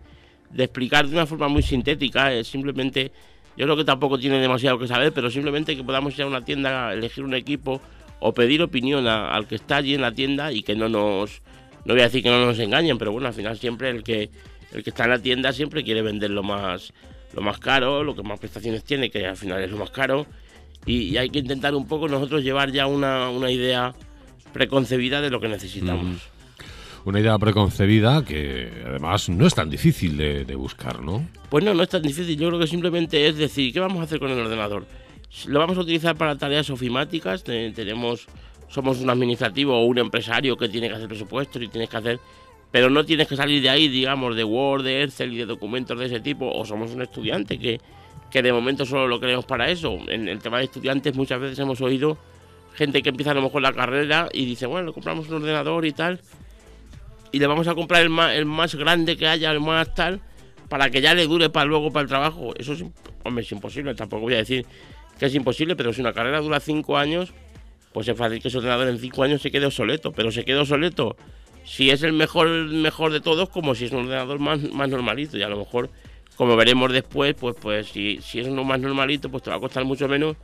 explicar 0.57 1.05
de 1.05 1.13
una 1.13 1.25
forma 1.25 1.49
muy 1.49 1.61
sintética. 1.61 2.31
Es 2.31 2.47
simplemente, 2.47 3.11
yo 3.57 3.65
creo 3.65 3.75
que 3.75 3.83
tampoco 3.83 4.17
tiene 4.17 4.39
demasiado 4.39 4.79
que 4.79 4.87
saber, 4.87 5.11
pero 5.11 5.29
simplemente 5.29 5.75
que 5.75 5.83
podamos 5.83 6.17
ir 6.17 6.23
a 6.23 6.27
una 6.27 6.45
tienda, 6.45 6.93
elegir 6.93 7.25
un 7.25 7.33
equipo 7.33 7.81
o 8.21 8.33
pedir 8.33 8.61
opinión 8.61 9.05
al 9.07 9.45
que 9.45 9.55
está 9.55 9.75
allí 9.75 9.93
en 9.93 10.01
la 10.01 10.13
tienda 10.13 10.53
y 10.53 10.63
que 10.63 10.73
no 10.73 10.87
nos 10.87 11.41
no 11.85 11.93
voy 11.93 12.01
a 12.01 12.05
decir 12.05 12.23
que 12.23 12.29
no 12.29 12.45
nos 12.45 12.59
engañen, 12.59 12.97
pero 12.97 13.11
bueno, 13.11 13.27
al 13.27 13.33
final 13.33 13.57
siempre 13.57 13.89
el 13.89 14.03
que 14.03 14.29
el 14.71 14.83
que 14.83 14.89
está 14.89 15.03
en 15.03 15.11
la 15.11 15.19
tienda 15.19 15.53
siempre 15.53 15.83
quiere 15.83 16.01
vender 16.01 16.31
lo 16.31 16.43
más 16.43 16.93
lo 17.33 17.41
más 17.41 17.57
caro, 17.59 18.03
lo 18.03 18.15
que 18.15 18.23
más 18.23 18.39
prestaciones 18.39 18.83
tiene, 18.83 19.09
que 19.09 19.25
al 19.25 19.37
final 19.37 19.61
es 19.61 19.71
lo 19.71 19.77
más 19.77 19.89
caro, 19.89 20.25
y, 20.85 21.17
hay 21.17 21.29
que 21.29 21.39
intentar 21.39 21.73
un 21.73 21.87
poco 21.87 22.07
nosotros 22.07 22.43
llevar 22.43 22.71
ya 22.71 22.85
una, 22.85 23.29
idea 23.49 23.93
preconcebida 24.51 25.21
de 25.21 25.29
lo 25.29 25.39
que 25.39 25.47
necesitamos. 25.47 26.05
Mm. 26.05 26.17
Una 27.05 27.19
idea 27.19 27.37
preconcebida 27.37 28.23
que 28.23 28.71
además 28.85 29.27
no 29.29 29.45
es 29.45 29.55
tan 29.55 29.69
difícil 29.69 30.15
de, 30.15 30.45
de, 30.45 30.55
buscar, 30.55 31.01
¿no? 31.01 31.27
Pues 31.49 31.63
no, 31.63 31.73
no 31.73 31.83
es 31.83 31.89
tan 31.89 32.01
difícil. 32.01 32.37
Yo 32.37 32.47
creo 32.47 32.59
que 32.59 32.67
simplemente 32.67 33.27
es 33.27 33.35
decir, 33.35 33.73
¿qué 33.73 33.79
vamos 33.79 33.99
a 33.99 34.03
hacer 34.03 34.19
con 34.19 34.31
el 34.31 34.39
ordenador? 34.39 34.85
Lo 35.47 35.59
vamos 35.59 35.77
a 35.77 35.81
utilizar 35.81 36.15
para 36.15 36.37
tareas 36.37 36.69
ofimáticas. 36.69 37.43
Tenemos 37.43 38.27
somos 38.73 38.99
un 39.01 39.09
administrativo 39.09 39.77
o 39.77 39.85
un 39.85 39.99
empresario 39.99 40.57
que 40.57 40.67
tiene 40.67 40.89
que 40.89 40.95
hacer 40.95 41.07
presupuestos 41.07 41.61
y 41.61 41.67
tienes 41.67 41.89
que 41.89 41.97
hacer 41.97 42.19
pero 42.73 42.89
no 42.89 43.05
tienes 43.05 43.27
que 43.27 43.35
salir 43.35 43.61
de 43.61 43.69
ahí, 43.69 43.87
digamos, 43.87 44.35
de 44.35 44.43
Word, 44.43 44.83
de 44.83 45.03
Excel 45.03 45.31
y 45.31 45.37
de 45.37 45.45
documentos 45.45 45.95
de 45.99 46.07
ese 46.07 46.19
tipo, 46.19 46.51
o 46.51 46.65
somos 46.65 46.89
un 46.89 47.03
estudiante 47.03 47.59
que, 47.59 47.79
que 48.31 48.41
de 48.41 48.51
momento 48.51 48.83
solo 48.83 49.07
lo 49.07 49.19
queremos 49.19 49.45
para 49.45 49.69
eso. 49.69 49.95
En 50.07 50.27
el 50.27 50.39
tema 50.39 50.57
de 50.57 50.63
estudiantes 50.63 51.15
muchas 51.15 51.39
veces 51.39 51.59
hemos 51.59 51.79
oído 51.81 52.17
gente 52.73 53.03
que 53.03 53.09
empieza 53.09 53.29
a 53.29 53.35
lo 53.35 53.43
mejor 53.43 53.61
la 53.61 53.73
carrera 53.73 54.27
y 54.33 54.45
dice, 54.45 54.65
bueno, 54.65 54.91
compramos 54.91 55.29
un 55.29 55.35
ordenador 55.35 55.85
y 55.85 55.91
tal, 55.91 56.19
y 57.31 57.37
le 57.37 57.45
vamos 57.45 57.67
a 57.67 57.75
comprar 57.75 58.01
el 58.01 58.09
más, 58.09 58.33
el 58.33 58.47
más 58.47 58.73
grande 58.73 59.17
que 59.17 59.27
haya, 59.27 59.51
el 59.51 59.59
más 59.59 59.93
tal, 59.93 60.19
para 60.67 60.89
que 60.89 60.99
ya 60.99 61.13
le 61.13 61.27
dure 61.27 61.51
para 61.51 61.67
luego 61.67 61.91
para 61.91 62.01
el 62.01 62.09
trabajo. 62.09 62.55
Eso 62.57 62.73
es, 62.73 62.83
hombre, 63.23 63.43
es 63.43 63.51
imposible, 63.51 63.93
tampoco 63.93 64.23
voy 64.23 64.33
a 64.33 64.37
decir 64.37 64.65
que 65.19 65.27
es 65.27 65.35
imposible, 65.35 65.75
pero 65.75 65.93
si 65.93 66.01
una 66.01 66.11
carrera 66.11 66.39
dura 66.39 66.59
cinco 66.59 66.97
años, 66.97 67.35
pues 67.93 68.07
es 68.07 68.17
fácil 68.17 68.41
que 68.41 68.47
ese 68.47 68.57
ordenador 68.57 68.87
en 68.87 68.99
5 68.99 69.23
años 69.23 69.41
se 69.41 69.51
quede 69.51 69.65
obsoleto, 69.65 70.11
pero 70.11 70.31
se 70.31 70.43
quede 70.43 70.57
obsoleto 70.57 71.15
si 71.63 71.89
es 71.89 72.03
el 72.03 72.13
mejor, 72.13 72.49
mejor 72.49 73.11
de 73.11 73.21
todos, 73.21 73.49
como 73.49 73.75
si 73.75 73.85
es 73.85 73.91
un 73.91 73.99
ordenador 73.99 74.39
más, 74.39 74.61
más 74.71 74.89
normalito, 74.89 75.37
y 75.37 75.43
a 75.43 75.49
lo 75.49 75.57
mejor, 75.57 75.89
como 76.35 76.55
veremos 76.55 76.91
después, 76.91 77.35
pues, 77.35 77.55
pues 77.59 77.87
si, 77.87 78.19
si 78.21 78.39
es 78.39 78.47
uno 78.47 78.63
más 78.63 78.79
normalito, 78.79 79.29
pues 79.29 79.43
te 79.43 79.49
va 79.49 79.57
a 79.57 79.59
costar 79.59 79.85
mucho 79.85 80.07
menos 80.07 80.35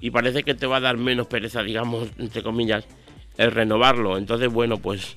y 0.00 0.10
parece 0.10 0.44
que 0.44 0.54
te 0.54 0.66
va 0.66 0.76
a 0.76 0.80
dar 0.80 0.96
menos 0.96 1.26
pereza, 1.26 1.62
digamos, 1.62 2.08
entre 2.18 2.42
comillas, 2.42 2.86
el 3.36 3.50
renovarlo. 3.50 4.16
Entonces, 4.16 4.52
bueno, 4.52 4.78
pues 4.78 5.16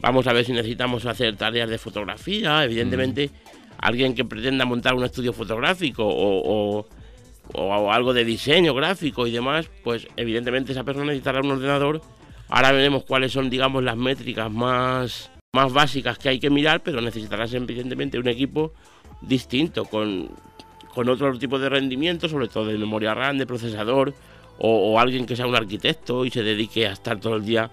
vamos 0.00 0.26
a 0.26 0.32
ver 0.32 0.44
si 0.44 0.52
necesitamos 0.52 1.04
hacer 1.06 1.36
tareas 1.36 1.68
de 1.68 1.78
fotografía, 1.78 2.64
evidentemente, 2.64 3.28
mm. 3.28 3.74
alguien 3.78 4.14
que 4.14 4.24
pretenda 4.24 4.64
montar 4.64 4.94
un 4.94 5.04
estudio 5.04 5.32
fotográfico 5.32 6.04
o 6.06 6.78
o 6.78 6.86
algo 7.54 8.12
de 8.12 8.24
diseño 8.24 8.74
gráfico 8.74 9.26
y 9.26 9.30
demás, 9.30 9.70
pues 9.82 10.06
evidentemente 10.16 10.72
esa 10.72 10.84
persona 10.84 11.06
necesitará 11.06 11.40
un 11.40 11.52
ordenador. 11.52 12.00
Ahora 12.48 12.72
veremos 12.72 13.04
cuáles 13.04 13.32
son, 13.32 13.48
digamos, 13.48 13.82
las 13.82 13.96
métricas 13.96 14.50
más, 14.50 15.30
más 15.52 15.72
básicas 15.72 16.18
que 16.18 16.28
hay 16.28 16.38
que 16.38 16.50
mirar, 16.50 16.82
pero 16.82 17.00
necesitarás 17.00 17.54
evidentemente 17.54 18.18
un 18.18 18.28
equipo 18.28 18.72
distinto, 19.20 19.84
con, 19.84 20.28
con 20.94 21.08
otro 21.08 21.36
tipo 21.38 21.58
de 21.58 21.68
rendimiento, 21.68 22.28
sobre 22.28 22.48
todo 22.48 22.66
de 22.66 22.76
memoria 22.76 23.14
RAM, 23.14 23.38
de 23.38 23.46
procesador, 23.46 24.14
o, 24.58 25.00
alguien 25.00 25.26
que 25.26 25.34
sea 25.34 25.46
un 25.46 25.56
arquitecto 25.56 26.24
y 26.24 26.30
se 26.30 26.42
dedique 26.42 26.86
a 26.86 26.92
estar 26.92 27.18
todo 27.18 27.36
el 27.36 27.44
día, 27.44 27.70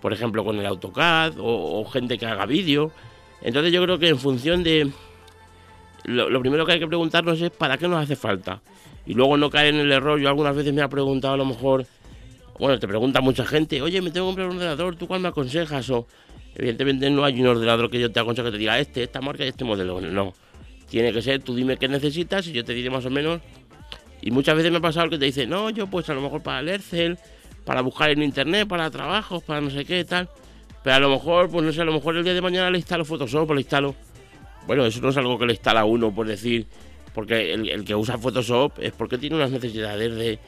por 0.00 0.12
ejemplo, 0.12 0.44
con 0.44 0.58
el 0.58 0.66
AutoCAD, 0.66 1.38
o, 1.38 1.80
o 1.80 1.84
gente 1.86 2.18
que 2.18 2.26
haga 2.26 2.46
vídeo. 2.46 2.92
Entonces 3.42 3.72
yo 3.72 3.82
creo 3.82 3.98
que 3.98 4.08
en 4.08 4.18
función 4.18 4.62
de, 4.62 4.92
lo, 6.04 6.40
primero 6.40 6.66
que 6.66 6.72
hay 6.72 6.78
que 6.78 6.86
preguntarnos 6.86 7.40
es 7.40 7.50
¿para 7.50 7.76
qué 7.78 7.88
nos 7.88 8.02
hace 8.02 8.16
falta? 8.16 8.62
Y 9.06 9.14
luego 9.14 9.36
no 9.36 9.50
caer 9.50 9.74
en 9.74 9.80
el 9.80 9.92
error. 9.92 10.20
Yo 10.20 10.28
algunas 10.28 10.54
veces 10.54 10.72
me 10.72 10.82
ha 10.82 10.88
preguntado 10.88 11.34
a 11.34 11.36
lo 11.36 11.44
mejor, 11.44 11.86
bueno, 12.58 12.78
te 12.78 12.86
pregunta 12.86 13.20
mucha 13.20 13.44
gente, 13.44 13.80
oye, 13.82 14.00
me 14.02 14.10
tengo 14.10 14.26
que 14.26 14.30
comprar 14.30 14.48
un 14.48 14.56
ordenador, 14.56 14.96
¿tú 14.96 15.06
cuál 15.06 15.20
me 15.20 15.28
aconsejas? 15.28 15.88
O 15.90 16.06
evidentemente 16.54 17.10
no 17.10 17.24
hay 17.24 17.40
un 17.40 17.46
ordenador 17.46 17.90
que 17.90 17.98
yo 17.98 18.10
te 18.10 18.20
aconseje 18.20 18.48
que 18.48 18.52
te 18.52 18.58
diga 18.58 18.78
este, 18.78 19.02
esta 19.02 19.20
marca 19.20 19.44
y 19.44 19.48
este 19.48 19.64
modelo. 19.64 20.00
No. 20.00 20.34
Tiene 20.88 21.12
que 21.12 21.22
ser, 21.22 21.42
tú 21.42 21.54
dime 21.54 21.76
qué 21.76 21.88
necesitas 21.88 22.46
y 22.48 22.52
yo 22.52 22.64
te 22.64 22.74
diré 22.74 22.90
más 22.90 23.06
o 23.06 23.10
menos. 23.10 23.40
Y 24.22 24.30
muchas 24.30 24.56
veces 24.56 24.70
me 24.70 24.78
ha 24.78 24.80
pasado 24.80 25.04
el 25.04 25.10
que 25.10 25.18
te 25.18 25.24
dice, 25.24 25.46
no, 25.46 25.70
yo 25.70 25.86
pues 25.86 26.08
a 26.10 26.14
lo 26.14 26.20
mejor 26.20 26.42
para 26.42 26.60
leer 26.60 26.82
Cel, 26.82 27.18
para 27.64 27.80
buscar 27.80 28.10
en 28.10 28.22
internet, 28.22 28.68
para 28.68 28.90
trabajos, 28.90 29.42
para 29.42 29.60
no 29.60 29.70
sé 29.70 29.84
qué, 29.84 30.04
tal. 30.04 30.28
Pero 30.82 30.96
a 30.96 31.00
lo 31.00 31.10
mejor, 31.10 31.50
pues 31.50 31.64
no 31.64 31.72
sé, 31.72 31.80
a 31.80 31.84
lo 31.84 31.92
mejor 31.92 32.16
el 32.16 32.24
día 32.24 32.34
de 32.34 32.40
mañana 32.40 32.70
le 32.70 32.78
instalo 32.78 33.04
Photoshop 33.04 33.50
o 33.50 33.54
le 33.54 33.60
instalo. 33.60 33.94
Bueno, 34.66 34.86
eso 34.86 35.00
no 35.00 35.08
es 35.08 35.16
algo 35.16 35.38
que 35.38 35.46
le 35.46 35.52
instala 35.52 35.84
uno, 35.84 36.14
por 36.14 36.26
decir, 36.26 36.66
porque 37.14 37.52
el, 37.54 37.84
que 37.84 37.94
usa 37.94 38.18
Photoshop 38.18 38.78
es 38.78 38.92
porque 38.92 39.18
tiene 39.18 39.36
unas 39.36 39.50
necesidades 39.50 40.14
de, 40.14 40.38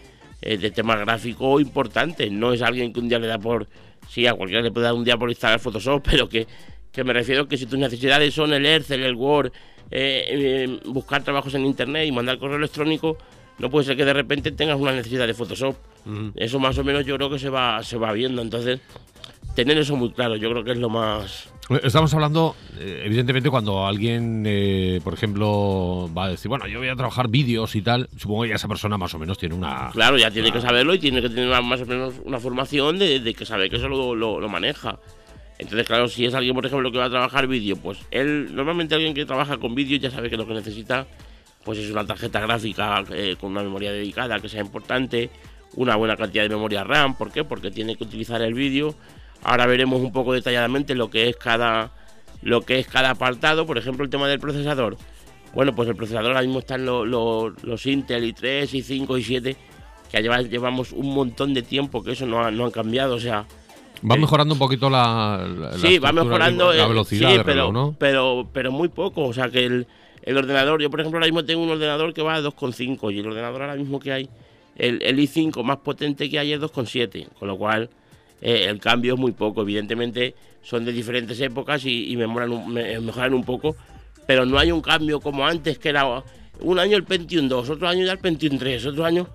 eh, 0.42 0.58
de 0.58 0.70
tema 0.70 0.96
gráfico 0.96 1.60
importantes. 1.60 2.30
No 2.30 2.52
es 2.52 2.62
alguien 2.62 2.92
que 2.92 3.00
un 3.00 3.08
día 3.08 3.18
le 3.18 3.26
da 3.26 3.38
por. 3.38 3.66
Sí, 4.08 4.26
a 4.26 4.34
cualquiera 4.34 4.62
le 4.62 4.70
puede 4.70 4.84
dar 4.84 4.94
un 4.94 5.04
día 5.04 5.16
por 5.16 5.30
instalar 5.30 5.60
Photoshop, 5.60 6.06
pero 6.10 6.28
que, 6.28 6.46
que 6.92 7.04
me 7.04 7.12
refiero 7.12 7.48
que 7.48 7.56
si 7.56 7.66
tus 7.66 7.78
necesidades 7.78 8.34
son 8.34 8.52
el 8.52 8.66
Excel, 8.66 9.02
el 9.02 9.14
Word, 9.14 9.52
eh, 9.90 10.24
eh, 10.30 10.80
buscar 10.86 11.22
trabajos 11.22 11.54
en 11.54 11.66
internet 11.66 12.06
y 12.06 12.12
mandar 12.12 12.38
correo 12.38 12.56
electrónico, 12.56 13.18
no 13.58 13.70
puede 13.70 13.86
ser 13.86 13.96
que 13.96 14.04
de 14.04 14.12
repente 14.12 14.50
tengas 14.52 14.78
una 14.80 14.92
necesidad 14.92 15.26
de 15.26 15.34
Photoshop. 15.34 15.76
Eso 16.34 16.58
más 16.58 16.76
o 16.78 16.84
menos 16.84 17.04
yo 17.06 17.16
creo 17.16 17.30
que 17.30 17.38
se 17.38 17.48
va, 17.48 17.82
se 17.84 17.96
va 17.96 18.12
viendo. 18.12 18.42
Entonces, 18.42 18.80
tener 19.54 19.78
eso 19.78 19.96
muy 19.96 20.10
claro, 20.10 20.36
yo 20.36 20.50
creo 20.50 20.64
que 20.64 20.72
es 20.72 20.78
lo 20.78 20.88
más... 20.88 21.48
Estamos 21.82 22.12
hablando, 22.12 22.56
eh, 22.78 23.02
evidentemente, 23.04 23.48
cuando 23.48 23.86
alguien, 23.86 24.44
eh, 24.46 25.00
por 25.02 25.14
ejemplo, 25.14 26.10
va 26.16 26.24
a 26.24 26.28
decir, 26.30 26.48
bueno, 26.48 26.66
yo 26.66 26.80
voy 26.80 26.88
a 26.88 26.96
trabajar 26.96 27.28
vídeos 27.28 27.74
y 27.76 27.82
tal, 27.82 28.08
supongo 28.16 28.42
que 28.42 28.50
ya 28.50 28.56
esa 28.56 28.68
persona 28.68 28.98
más 28.98 29.14
o 29.14 29.18
menos 29.18 29.38
tiene 29.38 29.54
una... 29.54 29.90
Claro, 29.92 30.18
ya 30.18 30.30
tiene 30.30 30.52
que 30.52 30.60
saberlo 30.60 30.92
y 30.94 30.98
tiene 30.98 31.22
que 31.22 31.28
tener 31.28 31.48
más 31.62 31.80
o 31.80 31.86
menos 31.86 32.14
una 32.24 32.40
formación 32.40 32.98
de, 32.98 33.34
que 33.34 33.46
sabe 33.46 33.70
que 33.70 33.76
eso 33.76 33.88
lo, 33.88 34.14
lo, 34.14 34.48
maneja. 34.48 34.98
Entonces, 35.58 35.86
claro, 35.86 36.08
si 36.08 36.26
es 36.26 36.34
alguien, 36.34 36.54
por 36.54 36.66
ejemplo, 36.66 36.90
que 36.90 36.98
va 36.98 37.06
a 37.06 37.10
trabajar 37.10 37.46
vídeo, 37.46 37.76
pues 37.76 37.98
él, 38.10 38.54
normalmente 38.54 38.94
alguien 38.94 39.14
que 39.14 39.24
trabaja 39.24 39.58
con 39.58 39.74
vídeo 39.74 39.98
ya 39.98 40.10
sabe 40.10 40.28
que 40.28 40.36
lo 40.36 40.46
que 40.46 40.54
necesita, 40.54 41.06
pues 41.64 41.78
es 41.78 41.90
una 41.90 42.04
tarjeta 42.04 42.40
gráfica 42.40 43.04
eh, 43.10 43.36
con 43.40 43.52
una 43.52 43.62
memoria 43.62 43.92
dedicada 43.92 44.40
que 44.40 44.48
sea 44.48 44.60
importante, 44.60 45.30
una 45.76 45.96
buena 45.96 46.16
cantidad 46.16 46.42
de 46.42 46.50
memoria 46.50 46.84
RAM, 46.84 47.14
¿por 47.14 47.30
qué? 47.30 47.44
Porque 47.44 47.70
tiene 47.70 47.96
que 47.96 48.04
utilizar 48.04 48.42
el 48.42 48.52
vídeo 48.52 48.94
Ahora 49.42 49.66
veremos 49.66 50.00
un 50.00 50.12
poco 50.12 50.32
detalladamente 50.32 50.94
lo 50.94 51.10
que 51.10 51.28
es 51.28 51.36
cada 51.36 51.90
lo 52.42 52.62
que 52.62 52.78
es 52.78 52.86
cada 52.86 53.10
apartado, 53.10 53.66
por 53.66 53.78
ejemplo 53.78 54.04
el 54.04 54.10
tema 54.10 54.28
del 54.28 54.40
procesador. 54.40 54.96
Bueno, 55.54 55.74
pues 55.74 55.88
el 55.88 55.96
procesador 55.96 56.28
ahora 56.28 56.42
mismo 56.42 56.60
están 56.60 56.84
los, 56.84 57.06
los, 57.06 57.86
Intel 57.86 58.34
i3, 58.34 58.64
i5, 58.64 59.18
y 59.18 59.22
7 59.22 59.56
que 60.10 60.22
llevamos 60.48 60.92
un 60.92 61.14
montón 61.14 61.54
de 61.54 61.62
tiempo 61.62 62.02
que 62.02 62.12
eso 62.12 62.26
no, 62.26 62.50
no 62.50 62.66
han 62.66 62.70
cambiado, 62.70 63.14
o 63.14 63.20
sea... 63.20 63.46
Va 64.08 64.16
mejorando 64.16 64.54
un 64.54 64.58
poquito 64.58 64.90
la, 64.90 65.72
sí, 65.76 65.98
va 65.98 66.12
mejorando 66.12 66.72
la 66.72 66.86
velocidad 66.88 67.42
pero, 67.46 67.72
¿no? 67.72 67.94
pero, 67.98 68.48
pero 68.52 68.72
muy 68.72 68.88
poco, 68.88 69.24
o 69.24 69.32
sea 69.32 69.48
que 69.48 69.64
el, 69.64 69.86
el 70.22 70.36
ordenador, 70.36 70.82
yo 70.82 70.90
por 70.90 71.00
ejemplo 71.00 71.18
ahora 71.18 71.26
mismo 71.26 71.44
tengo 71.44 71.62
un 71.62 71.70
ordenador 71.70 72.12
que 72.12 72.20
va 72.20 72.34
a 72.34 72.40
2,5 72.40 73.14
y 73.14 73.20
el 73.20 73.26
ordenador 73.26 73.62
ahora 73.62 73.76
mismo 73.76 74.00
que 74.00 74.12
hay, 74.12 74.28
el, 74.76 75.00
el 75.02 75.18
i5 75.18 75.62
más 75.62 75.78
potente 75.78 76.28
que 76.28 76.38
hay 76.38 76.52
es 76.52 76.60
2,7, 76.60 77.28
con 77.38 77.48
lo 77.48 77.56
cual 77.56 77.88
eh, 78.42 78.66
el 78.68 78.80
cambio 78.80 79.14
es 79.14 79.20
muy 79.20 79.32
poco. 79.32 79.62
Evidentemente 79.62 80.34
son 80.62 80.84
de 80.84 80.92
diferentes 80.92 81.40
épocas 81.40 81.84
y, 81.86 82.14
mejoran, 82.16 82.52
un, 82.52 82.74
mejoran 82.74 83.34
un 83.34 83.44
poco, 83.44 83.76
pero 84.26 84.44
no 84.44 84.58
hay 84.58 84.72
un 84.72 84.82
cambio 84.82 85.20
como 85.20 85.46
antes, 85.46 85.78
que 85.78 85.88
era 85.88 86.22
un 86.60 86.78
año 86.78 86.96
el 86.96 87.04
Pentium 87.04 87.48
2, 87.48 87.70
otro 87.70 87.88
año 87.88 88.04
ya 88.04 88.12
el 88.12 88.18
Pentium 88.18 88.58
3, 88.58 88.86
otro 88.86 89.04
año... 89.04 89.26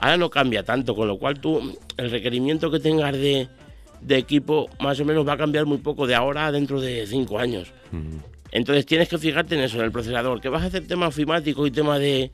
Ahora 0.00 0.16
no 0.16 0.30
cambia 0.30 0.62
tanto, 0.62 0.94
con 0.94 1.08
lo 1.08 1.18
cual 1.18 1.40
tú, 1.40 1.76
el 1.96 2.10
requerimiento 2.12 2.70
que 2.70 2.78
tengas 2.78 3.14
de, 3.14 3.48
equipo 4.10 4.70
más 4.78 5.00
o 5.00 5.04
menos 5.04 5.26
va 5.26 5.32
a 5.32 5.36
cambiar 5.36 5.66
muy 5.66 5.78
poco 5.78 6.06
de 6.06 6.14
ahora 6.14 6.46
a 6.46 6.52
dentro 6.52 6.80
de 6.80 7.04
cinco 7.08 7.40
años. 7.40 7.72
Entonces 8.52 8.86
tienes 8.86 9.08
que 9.08 9.18
fijarte 9.18 9.56
en 9.56 9.62
eso, 9.62 9.78
en 9.78 9.86
el 9.86 9.90
procesador, 9.90 10.40
que 10.40 10.48
vas 10.48 10.62
a 10.62 10.66
hacer 10.66 10.86
temas 10.86 11.08
ofimáticos 11.08 11.66
y 11.66 11.72
temas 11.72 11.98
de, 11.98 12.30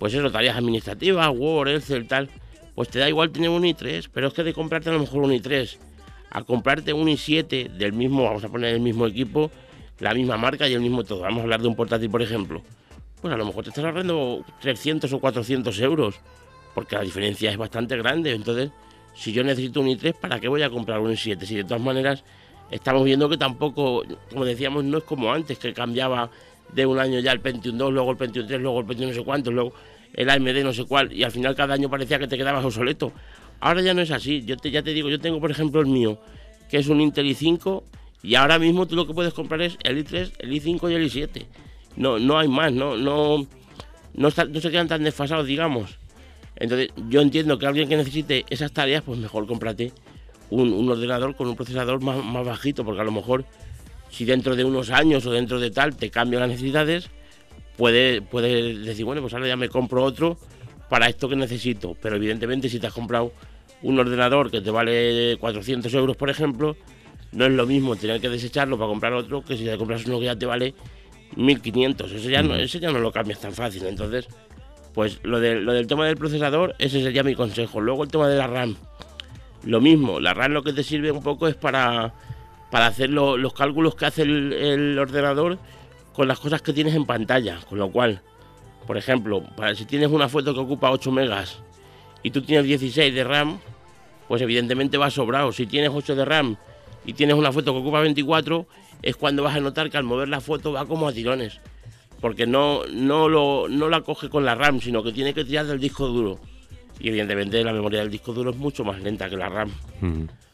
pues 0.00 0.12
eso, 0.12 0.28
tareas 0.32 0.56
administrativas, 0.56 1.28
Word, 1.32 1.68
Excel, 1.68 2.08
tal 2.08 2.28
pues 2.78 2.90
te 2.90 3.00
da 3.00 3.08
igual 3.08 3.30
tener 3.30 3.50
un 3.50 3.64
i3, 3.64 4.08
pero 4.14 4.28
es 4.28 4.34
que 4.34 4.44
de 4.44 4.54
comprarte 4.54 4.88
a 4.88 4.92
lo 4.92 5.00
mejor 5.00 5.24
un 5.24 5.32
i3 5.32 5.78
a 6.30 6.44
comprarte 6.44 6.92
un 6.92 7.08
i7 7.08 7.70
del 7.70 7.92
mismo, 7.92 8.22
vamos 8.22 8.44
a 8.44 8.48
poner 8.48 8.72
el 8.72 8.80
mismo 8.80 9.04
equipo, 9.04 9.50
la 9.98 10.14
misma 10.14 10.36
marca 10.36 10.68
y 10.68 10.74
el 10.74 10.80
mismo 10.80 11.02
todo. 11.02 11.22
Vamos 11.22 11.40
a 11.40 11.42
hablar 11.42 11.60
de 11.60 11.66
un 11.66 11.74
portátil, 11.74 12.08
por 12.08 12.22
ejemplo. 12.22 12.62
Pues 13.20 13.34
a 13.34 13.36
lo 13.36 13.44
mejor 13.44 13.64
te 13.64 13.70
estás 13.70 13.84
ahorrando 13.84 14.44
300 14.60 15.12
o 15.12 15.18
400 15.18 15.80
euros, 15.80 16.20
porque 16.72 16.94
la 16.94 17.02
diferencia 17.02 17.50
es 17.50 17.56
bastante 17.56 17.96
grande. 17.96 18.32
Entonces, 18.32 18.70
si 19.12 19.32
yo 19.32 19.42
necesito 19.42 19.80
un 19.80 19.88
i3, 19.88 20.14
¿para 20.14 20.38
qué 20.38 20.46
voy 20.46 20.62
a 20.62 20.70
comprar 20.70 21.00
un 21.00 21.10
i7? 21.10 21.42
Si 21.46 21.56
de 21.56 21.64
todas 21.64 21.82
maneras 21.82 22.22
estamos 22.70 23.02
viendo 23.02 23.28
que 23.28 23.38
tampoco, 23.38 24.04
como 24.30 24.44
decíamos, 24.44 24.84
no 24.84 24.98
es 24.98 25.02
como 25.02 25.32
antes, 25.32 25.58
que 25.58 25.72
cambiaba 25.72 26.30
de 26.72 26.86
un 26.86 27.00
año 27.00 27.18
ya 27.18 27.32
el 27.32 27.40
Pentium 27.40 27.76
2, 27.76 27.92
luego 27.92 28.12
el 28.12 28.16
Pentium 28.16 28.46
3, 28.46 28.60
luego 28.60 28.78
el 28.78 28.86
Pentium 28.86 29.10
no 29.10 29.16
sé 29.16 29.24
cuántos, 29.24 29.52
luego 29.52 29.72
el 30.14 30.30
AMD 30.30 30.62
no 30.64 30.72
sé 30.72 30.84
cuál, 30.84 31.12
y 31.12 31.22
al 31.22 31.30
final 31.30 31.54
cada 31.54 31.74
año 31.74 31.88
parecía 31.88 32.18
que 32.18 32.28
te 32.28 32.36
quedabas 32.36 32.64
obsoleto. 32.64 33.12
Ahora 33.60 33.82
ya 33.82 33.94
no 33.94 34.02
es 34.02 34.10
así, 34.10 34.44
yo 34.44 34.56
te, 34.56 34.70
ya 34.70 34.82
te 34.82 34.92
digo, 34.92 35.08
yo 35.08 35.20
tengo 35.20 35.40
por 35.40 35.50
ejemplo 35.50 35.80
el 35.80 35.86
mío, 35.86 36.20
que 36.68 36.78
es 36.78 36.88
un 36.88 37.00
Intel 37.00 37.26
i5, 37.26 37.82
y 38.22 38.34
ahora 38.34 38.58
mismo 38.58 38.86
tú 38.86 38.96
lo 38.96 39.06
que 39.06 39.14
puedes 39.14 39.32
comprar 39.32 39.62
es 39.62 39.78
el 39.84 40.04
i3, 40.04 40.32
el 40.38 40.52
i5 40.52 40.90
y 40.90 40.94
el 40.94 41.10
i7. 41.10 41.46
No, 41.96 42.18
no 42.18 42.38
hay 42.38 42.48
más, 42.48 42.72
no, 42.72 42.96
no, 42.96 43.46
no, 44.14 44.30
se 44.30 44.70
quedan 44.70 44.88
tan 44.88 45.02
desfasados, 45.02 45.46
digamos. 45.46 45.98
Entonces, 46.56 46.90
yo 47.08 47.20
entiendo 47.20 47.58
que 47.58 47.66
alguien 47.66 47.88
que 47.88 47.96
necesite 47.96 48.44
esas 48.50 48.72
tareas, 48.72 49.02
pues 49.02 49.18
mejor 49.18 49.46
cómprate 49.46 49.92
un, 50.50 50.88
ordenador 50.88 51.36
con 51.36 51.48
un 51.48 51.56
procesador 51.56 52.00
más, 52.02 52.24
más, 52.24 52.44
bajito, 52.44 52.84
porque 52.84 53.00
a 53.00 53.04
lo 53.04 53.12
mejor 53.12 53.44
si 54.10 54.24
dentro 54.24 54.56
de 54.56 54.64
unos 54.64 54.90
años 54.90 55.24
o 55.26 55.30
dentro 55.30 55.60
de 55.60 55.70
tal 55.70 55.96
te 55.96 56.10
cambian 56.10 56.40
las 56.40 56.50
necesidades, 56.50 57.10
puede, 57.78 58.20
puede 58.20 58.74
decir, 58.74 59.06
bueno, 59.06 59.22
pues 59.22 59.32
ahora 59.32 59.46
ya 59.46 59.56
me 59.56 59.70
compro 59.70 60.02
otro 60.02 60.36
para 60.90 61.08
esto 61.08 61.28
que 61.28 61.36
necesito. 61.36 61.96
Pero 62.02 62.16
evidentemente 62.16 62.68
si 62.68 62.78
te 62.78 62.88
has 62.88 62.92
comprado 62.92 63.32
un 63.80 63.98
ordenador 63.98 64.50
que 64.50 64.60
te 64.60 64.70
vale 64.70 65.38
400 65.40 65.94
euros, 65.94 66.16
por 66.16 66.28
ejemplo, 66.28 66.76
no 67.32 67.46
es 67.46 67.52
lo 67.52 67.66
mismo 67.66 67.96
tener 67.96 68.20
que 68.20 68.28
desecharlo 68.28 68.76
para 68.76 68.88
comprar 68.88 69.12
otro 69.14 69.42
que 69.42 69.56
si 69.56 69.64
te 69.64 69.78
compras 69.78 70.04
uno 70.04 70.18
que 70.18 70.26
ya 70.26 70.36
te 70.36 70.44
vale 70.44 70.74
1500. 71.36 72.12
Ese 72.12 72.30
ya 72.30 72.42
no, 72.42 72.56
ese 72.56 72.80
ya 72.80 72.90
no 72.90 72.98
lo 72.98 73.12
cambias 73.12 73.40
tan 73.40 73.52
fácil. 73.52 73.86
Entonces, 73.86 74.26
pues 74.92 75.20
lo, 75.22 75.38
lo 75.38 75.72
del 75.72 75.86
tema 75.86 76.04
del 76.04 76.16
procesador, 76.16 76.74
ese 76.80 77.00
sería 77.00 77.22
mi 77.22 77.36
consejo. 77.36 77.80
Luego 77.80 78.02
el 78.02 78.10
tema 78.10 78.28
de 78.28 78.36
la 78.36 78.48
RAM. 78.48 78.76
Lo 79.62 79.80
mismo, 79.80 80.18
la 80.18 80.34
RAM 80.34 80.52
lo 80.52 80.62
que 80.62 80.72
te 80.72 80.82
sirve 80.82 81.12
un 81.12 81.22
poco 81.22 81.46
es 81.46 81.54
para, 81.54 82.14
para 82.70 82.86
hacer 82.86 83.10
los 83.10 83.52
cálculos 83.52 83.94
que 83.94 84.06
hace 84.06 84.22
el 84.22 84.96
ordenador 84.98 85.58
con 86.18 86.26
las 86.26 86.40
cosas 86.40 86.60
que 86.62 86.72
tienes 86.72 86.96
en 86.96 87.06
pantalla. 87.06 87.60
Con 87.68 87.78
lo 87.78 87.92
cual, 87.92 88.20
por 88.88 88.96
ejemplo, 88.96 89.40
para, 89.56 89.76
si 89.76 89.84
tienes 89.84 90.10
una 90.10 90.28
foto 90.28 90.52
que 90.52 90.58
ocupa 90.58 90.90
8 90.90 91.12
megas 91.12 91.60
y 92.24 92.32
tú 92.32 92.42
tienes 92.42 92.66
16 92.66 93.14
de 93.14 93.22
RAM, 93.22 93.60
pues 94.26 94.42
evidentemente 94.42 94.98
va 94.98 95.10
sobrado. 95.10 95.52
Si 95.52 95.64
tienes 95.68 95.90
8 95.94 96.16
de 96.16 96.24
RAM 96.24 96.56
y 97.06 97.12
tienes 97.12 97.36
una 97.36 97.52
foto 97.52 97.72
que 97.72 97.78
ocupa 97.78 98.00
24, 98.00 98.66
es 99.00 99.14
cuando 99.14 99.44
vas 99.44 99.54
a 99.54 99.60
notar 99.60 99.90
que 99.90 99.96
al 99.96 100.02
mover 100.02 100.28
la 100.28 100.40
foto 100.40 100.72
va 100.72 100.86
como 100.86 101.06
a 101.06 101.12
tirones. 101.12 101.60
Porque 102.20 102.48
no, 102.48 102.84
no, 102.92 103.28
lo, 103.28 103.68
no 103.68 103.88
la 103.88 104.00
coge 104.00 104.28
con 104.28 104.44
la 104.44 104.56
RAM, 104.56 104.80
sino 104.80 105.04
que 105.04 105.12
tiene 105.12 105.32
que 105.32 105.44
tirar 105.44 105.66
del 105.66 105.78
disco 105.78 106.08
duro. 106.08 106.40
Y 106.98 107.10
evidentemente 107.10 107.62
la 107.62 107.72
memoria 107.72 108.00
del 108.00 108.10
disco 108.10 108.32
duro 108.32 108.50
es 108.50 108.56
mucho 108.56 108.82
más 108.82 109.00
lenta 109.00 109.30
que 109.30 109.36
la 109.36 109.48
RAM. 109.50 109.70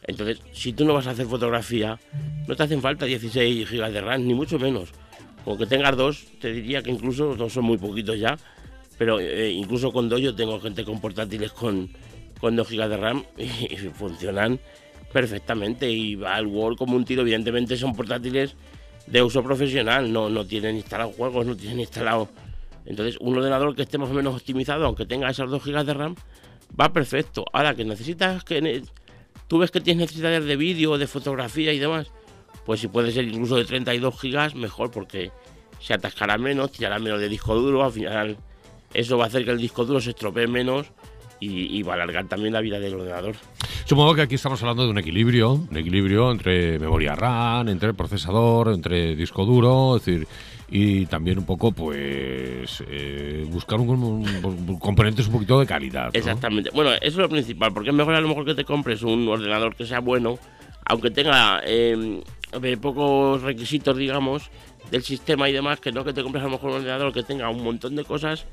Entonces, 0.03 0.39
si 0.51 0.73
tú 0.73 0.85
no 0.85 0.93
vas 0.93 1.07
a 1.07 1.09
hacer 1.09 1.25
fotografía, 1.25 1.99
no 2.47 2.55
te 2.55 2.61
hacen 2.61 2.83
falta 2.83 3.07
16 3.07 3.67
GB 3.67 3.91
de 3.91 4.01
RAM, 4.01 4.27
ni 4.27 4.35
mucho 4.35 4.59
menos. 4.59 4.93
Con 5.45 5.59
que 5.59 5.67
tengas 5.67 5.95
dos, 5.95 6.25
te 6.41 6.51
diría 6.51 6.81
que 6.81 6.89
incluso 6.89 7.35
dos 7.35 7.53
son 7.53 7.65
muy 7.65 7.77
poquitos 7.77 8.19
ya, 8.19 8.35
pero 8.97 9.19
eh, 9.19 9.51
incluso 9.51 9.91
con 9.91 10.09
dos 10.09 10.19
yo 10.19 10.35
tengo 10.35 10.59
gente 10.59 10.83
con 10.83 10.99
portátiles 10.99 11.51
con, 11.51 11.91
con 12.39 12.55
2 12.55 12.67
GB 12.67 12.89
de 12.89 12.97
RAM 12.97 13.23
y, 13.37 13.75
funcionan 13.93 14.59
perfectamente 15.13 15.89
y 15.89 16.19
al 16.25 16.47
Word 16.47 16.77
como 16.77 16.95
un 16.95 17.05
tiro. 17.05 17.21
Evidentemente 17.21 17.77
son 17.77 17.95
portátiles 17.95 18.55
de 19.05 19.21
uso 19.21 19.43
profesional, 19.43 20.11
no, 20.11 20.29
no 20.29 20.45
tienen 20.47 20.77
instalados 20.77 21.15
juegos, 21.15 21.45
no 21.45 21.55
tienen 21.55 21.79
instalado. 21.79 22.27
Entonces, 22.87 23.17
un 23.19 23.37
ordenador 23.37 23.75
que 23.75 23.83
esté 23.83 23.99
más 23.99 24.09
o 24.09 24.13
menos 24.13 24.35
optimizado, 24.35 24.85
aunque 24.85 25.05
tenga 25.05 25.29
esas 25.29 25.49
2 25.49 25.63
GB 25.63 25.85
de 25.85 25.93
RAM, 25.93 26.15
va 26.79 26.91
perfecto. 26.91 27.45
Ahora 27.53 27.75
que 27.75 27.85
necesitas 27.85 28.43
que. 28.43 28.81
Tú 29.47 29.59
ves 29.59 29.69
que 29.69 29.79
tienes 29.79 30.07
necesidades 30.07 30.43
de 30.43 30.55
vídeo, 30.55 30.97
de 30.97 31.05
fotografía 31.05 31.71
y 31.71 31.77
demás 31.77 32.11
pues 32.65 32.79
si 32.79 32.87
puede 32.87 33.11
ser 33.11 33.25
incluso 33.25 33.55
de 33.55 33.65
32 33.65 34.19
gigas, 34.19 34.55
mejor 34.55 34.91
porque 34.91 35.31
se 35.79 35.93
atascará 35.93 36.37
menos, 36.37 36.71
tirará 36.71 36.99
menos 36.99 37.19
de 37.19 37.29
disco 37.29 37.55
duro, 37.55 37.83
al 37.83 37.91
final 37.91 38.37
eso 38.93 39.17
va 39.17 39.25
a 39.25 39.27
hacer 39.27 39.45
que 39.45 39.51
el 39.51 39.59
disco 39.59 39.85
duro 39.85 39.99
se 40.01 40.11
estropee 40.11 40.47
menos 40.47 40.87
y, 41.39 41.83
va 41.83 41.93
a 41.93 41.95
alargar 41.95 42.27
también 42.27 42.53
la 42.53 42.61
vida 42.61 42.79
del 42.79 42.95
ordenador. 42.95 43.35
Supongo 43.85 44.15
que 44.15 44.21
aquí 44.21 44.35
estamos 44.35 44.59
hablando 44.63 44.83
de 44.83 44.89
un 44.89 44.97
equilibrio, 44.97 45.53
un 45.53 45.77
equilibrio 45.77 46.31
entre 46.31 46.79
memoria 46.79 47.13
RAM, 47.13 47.67
entre 47.67 47.93
procesador, 47.93 48.73
entre 48.73 49.15
disco 49.15 49.45
duro, 49.45 49.97
es 49.97 50.05
decir, 50.05 50.27
y 50.69 51.05
también 51.05 51.37
un 51.37 51.45
poco, 51.45 51.71
pues, 51.71 52.83
eh, 52.87 53.45
buscar 53.49 53.79
un, 53.79 54.79
componentes 54.79 55.27
un 55.27 55.33
poquito 55.33 55.59
de 55.59 55.67
calidad. 55.67 56.09
Exactamente. 56.13 56.71
Bueno, 56.73 56.91
eso 56.93 57.01
es 57.03 57.17
lo 57.17 57.29
principal, 57.29 57.71
porque 57.73 57.89
es 57.89 57.95
mejor 57.95 58.15
a 58.15 58.21
lo 58.21 58.27
mejor 58.27 58.45
que 58.45 58.55
te 58.55 58.63
compres 58.63 59.03
un 59.03 59.27
ordenador 59.27 59.75
que 59.75 59.85
sea 59.85 59.99
bueno, 59.99 60.39
aunque 60.85 61.11
tenga 61.11 61.61
eh, 61.65 62.21
pocos 62.81 63.41
requisitos, 63.41 63.97
digamos, 63.97 64.49
del 64.91 65.03
sistema 65.03 65.49
y 65.49 65.53
demás, 65.53 65.79
que 65.79 65.91
no 65.91 66.03
que 66.03 66.13
te 66.13 66.23
compres 66.23 66.43
a 66.43 66.47
lo 66.47 66.53
mejor 66.53 66.71
un 66.71 66.77
ordenador 66.77 67.11
que 67.11 67.23
tenga 67.23 67.49
un 67.49 67.63
montón 67.63 67.95
de 67.95 68.03
cosas, 68.03 68.45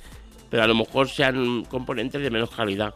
pero 0.51 0.62
a 0.62 0.67
lo 0.67 0.75
mejor 0.75 1.09
sean 1.09 1.65
componentes 1.65 2.23
de 2.23 2.31
menos 2.31 2.51
calidad. 2.51 2.95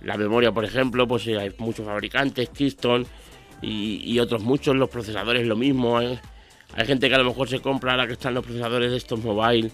La 0.00 0.16
memoria, 0.16 0.52
por 0.52 0.64
ejemplo, 0.64 1.06
pues 1.06 1.26
hay 1.26 1.52
muchos 1.58 1.84
fabricantes, 1.84 2.48
Keystone 2.50 3.04
y, 3.60 4.18
otros 4.20 4.42
muchos, 4.42 4.76
los 4.76 4.88
procesadores 4.88 5.46
lo 5.46 5.56
mismo. 5.56 6.00
¿eh? 6.00 6.18
Hay 6.74 6.86
gente 6.86 7.08
que 7.08 7.14
a 7.14 7.18
lo 7.18 7.24
mejor 7.24 7.48
se 7.48 7.60
compra 7.60 7.92
ahora 7.92 8.06
que 8.06 8.12
están 8.12 8.34
los 8.34 8.44
procesadores 8.44 8.90
de 8.90 8.96
estos 8.96 9.22
mobile. 9.22 9.70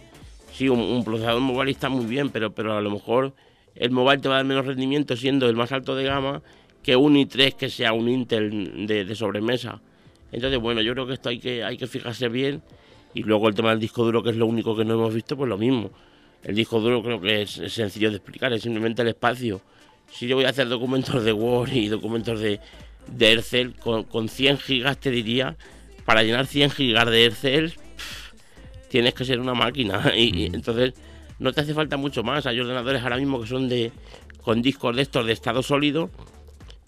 Sí, 0.52 0.68
un, 0.68 1.04
procesador 1.04 1.40
mobile 1.40 1.70
está 1.70 1.88
muy 1.88 2.06
bien, 2.06 2.30
pero, 2.30 2.52
pero 2.52 2.76
a 2.76 2.80
lo 2.80 2.90
mejor 2.90 3.34
el 3.74 3.90
mobile 3.90 4.18
te 4.18 4.28
va 4.28 4.36
a 4.36 4.38
dar 4.38 4.46
menos 4.46 4.66
rendimiento 4.66 5.16
siendo 5.16 5.48
el 5.48 5.56
más 5.56 5.72
alto 5.72 5.94
de 5.94 6.04
gama 6.04 6.42
que 6.84 6.94
un 6.94 7.16
i3 7.16 7.54
que 7.54 7.70
sea 7.70 7.92
un 7.92 8.08
Intel 8.08 8.86
de, 8.86 9.14
sobremesa. 9.14 9.80
Entonces, 10.30 10.60
bueno, 10.60 10.82
yo 10.82 10.92
creo 10.92 11.06
que 11.06 11.14
esto 11.14 11.30
hay 11.30 11.38
que, 11.38 11.64
hay 11.64 11.76
que 11.76 11.86
fijarse 11.86 12.28
bien. 12.28 12.62
Y 13.14 13.22
luego 13.22 13.48
el 13.48 13.54
tema 13.54 13.70
del 13.70 13.80
disco 13.80 14.04
duro, 14.04 14.22
que 14.22 14.30
es 14.30 14.36
lo 14.36 14.46
único 14.46 14.76
que 14.76 14.84
no 14.84 14.94
hemos 14.94 15.14
visto, 15.14 15.36
pues 15.36 15.48
lo 15.48 15.56
mismo. 15.56 15.90
El 16.42 16.54
disco 16.54 16.80
duro 16.80 17.02
creo 17.02 17.20
que 17.20 17.42
es, 17.42 17.50
sencillo 17.50 18.10
de 18.10 18.16
explicar, 18.16 18.52
es 18.52 18.62
simplemente 18.62 19.02
el 19.02 19.08
espacio. 19.08 19.62
Si 20.12 20.26
yo 20.26 20.36
voy 20.36 20.44
a 20.44 20.50
hacer 20.50 20.68
documentos 20.68 21.24
de 21.24 21.32
Word 21.32 21.72
y 21.72 21.88
documentos 21.88 22.38
de, 22.38 22.60
de 23.06 23.32
Excel, 23.32 23.74
con, 23.74 24.04
con 24.04 24.28
100 24.28 24.58
gigas 24.58 24.98
te 24.98 25.10
diría 25.10 25.56
para 26.04 26.22
llenar 26.22 26.46
100 26.46 26.70
gigas 26.70 27.06
de 27.06 27.24
Excel 27.24 27.74
tienes 28.90 29.14
que 29.14 29.24
ser 29.24 29.40
una 29.40 29.54
máquina 29.54 30.12
y, 30.16 30.46
entonces 30.46 30.92
no 31.38 31.52
te 31.52 31.62
hace 31.62 31.74
falta 31.74 31.96
mucho 31.96 32.22
más. 32.22 32.46
Hay 32.46 32.60
ordenadores 32.60 33.02
ahora 33.02 33.16
mismo 33.16 33.40
que 33.40 33.46
son 33.48 33.68
de 33.68 33.90
con 34.42 34.60
discos 34.62 34.94
de 34.94 35.02
estos 35.02 35.26
de 35.26 35.32
estado 35.32 35.62
sólido 35.62 36.10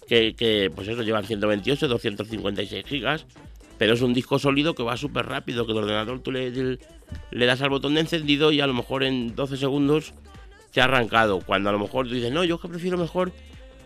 que, 0.06 0.70
pues 0.74 0.88
eso 0.88 1.02
llevan 1.02 1.24
128, 1.24 1.88
256 1.88 2.84
gigas, 2.86 3.26
pero 3.78 3.94
es 3.94 4.02
un 4.02 4.14
disco 4.14 4.38
sólido 4.38 4.74
que 4.74 4.82
va 4.82 4.96
súper 4.96 5.26
rápido, 5.26 5.66
que 5.66 5.72
el 5.72 5.78
ordenador 5.78 6.20
tú 6.20 6.32
le, 6.32 6.78
das 7.32 7.60
al 7.62 7.70
botón 7.70 7.94
de 7.94 8.00
encendido 8.00 8.52
y 8.52 8.60
a 8.60 8.66
lo 8.66 8.74
mejor 8.74 9.04
en 9.04 9.34
12 9.34 9.56
segundos 9.56 10.14
te 10.72 10.80
ha 10.80 10.84
arrancado. 10.84 11.40
Cuando 11.40 11.68
a 11.68 11.72
lo 11.72 11.78
mejor 11.78 12.06
tú 12.08 12.14
dices, 12.14 12.32
no, 12.32 12.44
yo 12.44 12.58
que 12.58 12.68
prefiero 12.68 12.96
mejor 12.96 13.32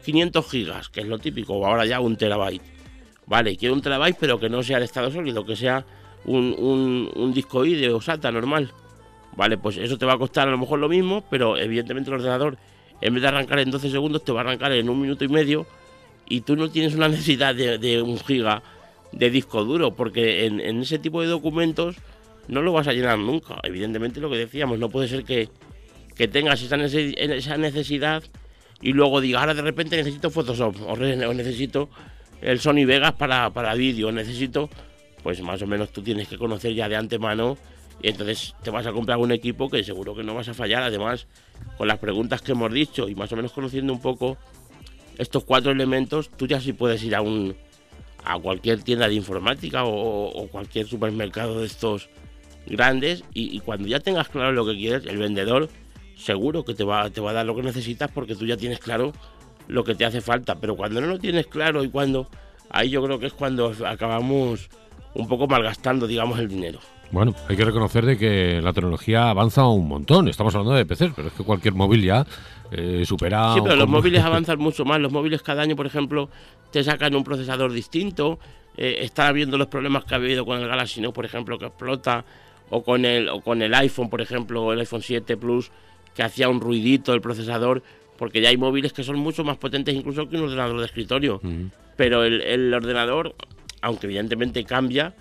500 0.05 0.51
gigas, 0.51 0.89
que 0.89 1.01
es 1.01 1.07
lo 1.07 1.19
típico, 1.19 1.55
o 1.55 1.67
ahora 1.67 1.87
ya 1.87 2.01
un 2.01 2.17
terabyte. 2.17 2.63
Vale, 3.27 3.57
quiero 3.57 3.75
un 3.75 3.83
terabyte, 3.83 4.17
pero 4.19 4.39
que 4.39 4.49
no 4.49 4.63
sea 4.63 4.79
de 4.79 4.85
estado 4.85 5.11
sólido, 5.11 5.45
que 5.45 5.57
sea 5.57 5.85
un, 6.25 7.33
disco 7.35 7.65
IDE 7.65 7.91
o 7.91 8.01
SATA 8.01 8.31
normal. 8.31 8.73
Vale, 9.37 9.57
pues 9.57 9.77
eso 9.79 9.97
te 9.97 10.05
va 10.05 10.15
a 10.15 10.19
costar 10.19 10.49
a 10.49 10.51
lo 10.51 10.59
mejor 10.59 10.81
lo 10.81 10.89
mismo, 10.89 11.25
pero 11.31 11.57
evidentemente 11.57 12.11
el 12.11 12.17
ordenador, 12.17 12.59
en 13.01 13.15
vez 13.15 13.23
de 13.23 13.29
arrancar 13.29 13.61
en 13.61 13.71
12 13.71 13.91
segundos, 13.91 14.25
te 14.25 14.33
va 14.33 14.41
a 14.41 14.43
arrancar 14.43 14.73
en 14.73 14.89
un 14.89 15.01
minuto 15.01 15.25
y 15.25 15.29
medio 15.29 15.67
y 16.31 16.43
tú 16.43 16.57
no 16.57 16.71
tienes 16.71 16.95
una 16.95 17.09
necesidad 17.09 17.55
de, 17.55 18.01
un 18.01 18.17
giga 18.19 18.63
de 19.13 19.31
disco 19.31 19.65
duro, 19.65 19.91
porque 19.91 20.47
en, 20.47 20.81
ese 20.81 20.99
tipo 20.99 21.21
de 21.21 21.27
documentos 21.27 21.97
no 22.47 22.63
lo 22.63 22.73
vas 22.73 22.87
a 22.87 22.93
llenar 22.93 23.19
nunca. 23.19 23.59
Evidentemente 23.65 24.21
lo 24.21 24.31
que 24.31 24.39
decíamos, 24.39 24.79
no 24.79 24.89
puede 24.89 25.09
ser 25.09 25.25
que, 25.25 25.49
tengas 26.29 26.63
esa, 26.63 27.57
necesidad 27.57 28.23
y 28.81 28.93
luego 28.93 29.21
digas, 29.21 29.41
ahora 29.41 29.55
de 29.55 29.63
repente 29.63 29.97
necesito 29.97 30.31
Photoshop 30.31 30.77
o 30.87 30.97
necesito 30.97 31.91
el 32.41 32.61
Sony 32.61 32.85
Vegas 32.87 33.15
para, 33.15 33.51
para 33.51 33.75
vídeo, 33.75 34.13
necesito, 34.13 34.71
pues 35.25 35.43
más 35.43 35.61
o 35.63 35.67
menos 35.67 35.93
tú 35.93 36.01
tienes 36.01 36.29
que 36.29 36.39
conocer 36.39 36.75
ya 36.75 36.89
de 36.89 36.97
antemano 36.97 37.59
y 38.03 38.09
entonces 38.09 38.55
te 38.63 38.71
vas 38.71 38.87
a 38.87 38.93
comprar 38.93 39.19
un 39.19 39.33
equipo 39.33 39.69
que 39.69 39.83
seguro 39.83 40.15
que 40.15 40.23
no 40.23 40.35
vas 40.35 40.49
a 40.49 40.55
fallar. 40.55 40.85
Además, 40.85 41.27
con 41.77 41.89
las 41.89 41.99
preguntas 41.99 42.41
que 42.41 42.53
hemos 42.53 42.73
dicho 42.73 43.09
y 43.09 43.17
más 43.17 43.33
o 43.33 43.37
menos 43.37 43.53
conociendo 43.53 43.93
un 43.93 44.01
poco 44.01 44.39
estos 45.21 45.45
cuatro 45.45 45.71
elementos, 45.71 46.31
tú 46.31 46.47
ya 46.47 46.61
sí 46.61 46.73
puedes 46.73 47.03
ir 47.05 47.15
a 47.15 47.23
un 47.23 47.57
a 48.25 48.39
cualquier 48.39 48.83
tienda 48.83 49.09
de 49.09 49.15
informática 49.15 49.85
o, 49.85 50.47
cualquier 50.53 50.87
supermercado 50.87 51.61
de 51.61 51.67
estos 51.67 52.11
grandes 52.67 53.25
y, 53.33 53.57
y, 53.57 53.61
cuando 53.61 53.89
ya 53.89 54.01
tengas 54.01 54.29
claro 54.29 54.53
lo 54.53 54.67
que 54.67 54.77
quieres, 54.77 55.07
el 55.07 55.17
vendedor 55.17 55.71
seguro 56.21 56.65
que 56.65 56.75
te 56.75 56.85
va, 56.85 57.11
te 57.11 57.21
va 57.21 57.31
a 57.31 57.35
dar 57.35 57.47
lo 57.47 57.57
que 57.57 57.63
necesitas 57.63 58.11
porque 58.11 58.37
tú 58.37 58.47
ya 58.47 58.57
tienes 58.57 58.79
claro 58.79 59.13
lo 59.69 59.85
que 59.85 59.95
te 59.95 60.05
hace 60.05 60.21
falta. 60.21 60.57
Pero 60.57 60.77
cuando 60.77 61.01
no 61.01 61.07
lo 61.07 61.19
tienes 61.19 61.47
claro 61.47 61.83
y 61.83 61.89
cuando... 61.89 62.29
Ahí 62.73 62.91
yo 62.91 63.03
creo 63.03 63.19
que 63.19 63.27
es 63.27 63.33
cuando 63.33 63.75
acabamos 63.85 64.69
un 65.15 65.27
poco 65.27 65.49
malgastando, 65.49 66.07
digamos, 66.07 66.39
el 66.39 66.47
dinero. 66.47 66.79
Bueno, 67.11 67.35
hay 67.49 67.57
que 67.57 67.65
reconocer 67.65 68.07
de 68.07 68.17
que 68.17 68.61
la 68.63 68.73
tecnología 68.73 69.31
avanza 69.31 69.67
un 69.67 69.89
montón. 69.89 70.29
Estamos 70.29 70.55
hablando 70.55 70.75
de 70.75 70.87
PCs, 70.87 71.13
pero 71.15 71.29
es 71.29 71.35
que 71.35 71.43
cualquier 71.43 71.75
móvil 71.75 72.03
ya 72.03 72.25
eh, 72.71 73.05
supera. 73.05 73.55
Sí, 73.55 73.61
pero 73.63 73.77
los 73.77 73.89
móviles 73.89 74.23
avanzan 74.25 74.59
mucho 74.59 74.85
más. 74.85 75.01
Los 75.01 75.13
móviles 75.13 75.43
cada 75.43 75.63
año, 75.63 75.77
por 75.77 75.87
ejemplo, 75.87 76.29
te 76.71 76.85
sacan 76.85 77.15
un 77.15 77.25
procesador 77.25 77.73
distinto. 77.73 78.39
Eh, 78.77 78.99
está 79.01 79.31
viendo 79.33 79.59
los 79.59 79.67
problemas 79.67 80.05
que 80.05 80.15
ha 80.15 80.19
habido 80.19 80.45
con 80.45 80.61
el 80.61 80.69
Galaxy 80.69 81.01
Note, 81.01 81.15
por 81.15 81.25
ejemplo, 81.25 81.59
que 81.59 81.67
explota, 81.67 82.25
o 82.71 82.83
con 82.83 83.05
el 83.05 83.29
o 83.29 83.41
con 83.41 83.61
el 83.63 83.75
iPhone, 83.75 84.09
por 84.09 84.21
ejemplo, 84.21 84.73
el 84.73 84.79
iPhone 84.79 85.03
7 85.03 85.37
Plus, 85.37 85.73
que 86.15 86.23
hacía 86.23 86.49
un 86.49 86.61
ruidito 86.61 87.13
el 87.13 87.21
procesador 87.21 87.83
porque 88.21 88.43
ya 88.43 88.51
hay 88.51 88.59
móviles 88.59 88.93
que 88.93 89.03
son 89.03 89.19
mucho 89.19 89.45
más 89.45 89.57
potentes 89.57 89.95
incluso 89.95 90.29
que 90.29 90.37
un 90.37 90.43
ordenador 90.43 90.79
de 90.79 90.85
escritorio. 90.85 91.41
Pero 91.97 92.23
el, 92.23 92.75
ordenador, 92.75 93.35
aunque 93.81 94.09
evidentemente 94.09 94.63
cambia, 94.65 95.15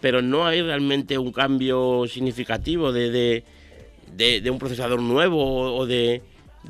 pero 0.00 0.22
no 0.22 0.46
hay 0.46 0.62
realmente 0.62 1.18
un 1.18 1.32
cambio 1.32 2.04
significativo 2.06 2.92
de, 2.92 3.44
de, 4.12 4.50
un 4.50 4.58
procesador 4.58 5.00
nuevo 5.00 5.76
o 5.76 5.86
de, 5.86 6.22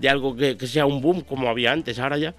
algo 0.08 0.36
que, 0.36 0.56
sea 0.66 0.86
un 0.86 1.00
boom 1.00 1.22
como 1.22 1.48
había 1.48 1.72
antes. 1.72 1.98
Ahora 1.98 2.18
ya, 2.18 2.34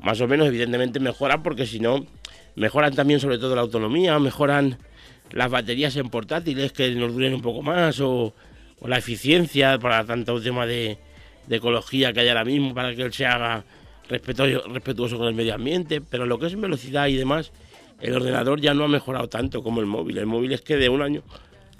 más 0.00 0.20
o 0.20 0.28
menos, 0.28 0.46
evidentemente 0.46 1.00
mejoran 1.00 1.42
porque 1.42 1.66
si 1.66 1.80
no, 1.80 2.06
mejoran 2.54 2.94
también 2.94 3.20
sobre 3.20 3.38
todo 3.38 3.54
la 3.54 3.62
autonomía, 3.62 4.18
mejoran 4.18 4.78
las 5.30 5.50
baterías 5.50 5.96
en 5.96 6.08
portátiles 6.08 6.72
que 6.72 6.90
nos 6.92 7.12
duren 7.12 7.34
un 7.34 7.42
poco 7.42 7.62
más 7.62 8.00
o, 8.00 8.34
la 8.84 8.98
eficiencia 8.98 9.76
para 9.78 10.04
tanto 10.04 10.40
tema 10.40 10.64
de, 10.64 10.98
de 11.48 11.56
ecología 11.56 12.12
que 12.12 12.20
hay 12.20 12.28
ahora 12.28 12.44
mismo 12.44 12.74
para 12.74 12.94
que 12.94 13.02
él 13.02 13.12
se 13.12 13.26
haga 13.26 13.64
respetuoso, 14.08 15.18
con 15.18 15.28
el 15.28 15.34
medio 15.34 15.54
ambiente, 15.54 16.00
pero 16.00 16.26
lo 16.26 16.38
que 16.38 16.46
es 16.46 16.58
velocidad 16.58 17.08
y 17.08 17.16
demás, 17.16 17.52
el 18.00 18.14
ordenador 18.14 18.60
ya 18.60 18.74
no 18.74 18.84
ha 18.84 18.88
mejorado 18.88 19.28
tanto 19.28 19.62
como 19.62 19.80
el 19.80 19.86
móvil. 19.86 20.18
El 20.18 20.26
móvil 20.26 20.52
es 20.52 20.60
que 20.60 20.76
de 20.76 20.88
un 20.88 21.02
año 21.02 21.22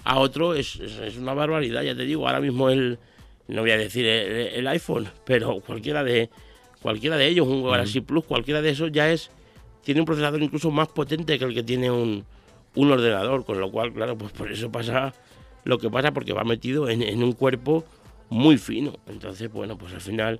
a 0.03 0.19
otro 0.19 0.53
es, 0.53 0.79
una 1.17 1.33
barbaridad, 1.33 1.83
ya 1.83 1.95
te 1.95 2.03
digo, 2.03 2.27
ahora 2.27 2.39
mismo 2.39 2.69
el, 2.69 2.99
no 3.47 3.61
voy 3.61 3.71
a 3.71 3.77
decir 3.77 4.05
el, 4.05 4.67
iPhone, 4.67 5.09
pero 5.25 5.59
cualquiera 5.61 6.03
de 6.03 6.29
cualquiera 6.81 7.17
de 7.17 7.27
ellos, 7.27 7.47
un 7.47 7.63
Galaxy 7.63 8.01
Plus, 8.01 8.23
cualquiera 8.23 8.61
de 8.61 8.69
esos 8.69 8.91
ya 8.91 9.11
es, 9.11 9.29
tiene 9.83 9.99
un 9.99 10.05
procesador 10.05 10.41
incluso 10.41 10.71
más 10.71 10.87
potente 10.87 11.37
que 11.37 11.45
el 11.45 11.53
que 11.53 11.63
tiene 11.63 11.91
un, 11.91 12.25
un 12.75 12.91
ordenador, 12.91 13.45
con 13.45 13.59
lo 13.59 13.69
cual, 13.71 13.91
claro, 13.93 14.17
pues 14.17 14.31
por 14.31 14.51
eso 14.51 14.71
pasa 14.71 15.13
lo 15.65 15.77
que 15.77 15.89
pasa, 15.89 16.11
porque 16.13 16.31
va 16.31 16.43
metido 16.43 16.89
en, 16.89 17.01
en 17.01 17.21
un 17.21 17.33
cuerpo 17.33 17.83
muy 18.29 18.57
fino. 18.57 18.93
Entonces, 19.07 19.51
bueno, 19.51 19.77
pues 19.77 19.93
al 19.93 20.01
final 20.01 20.39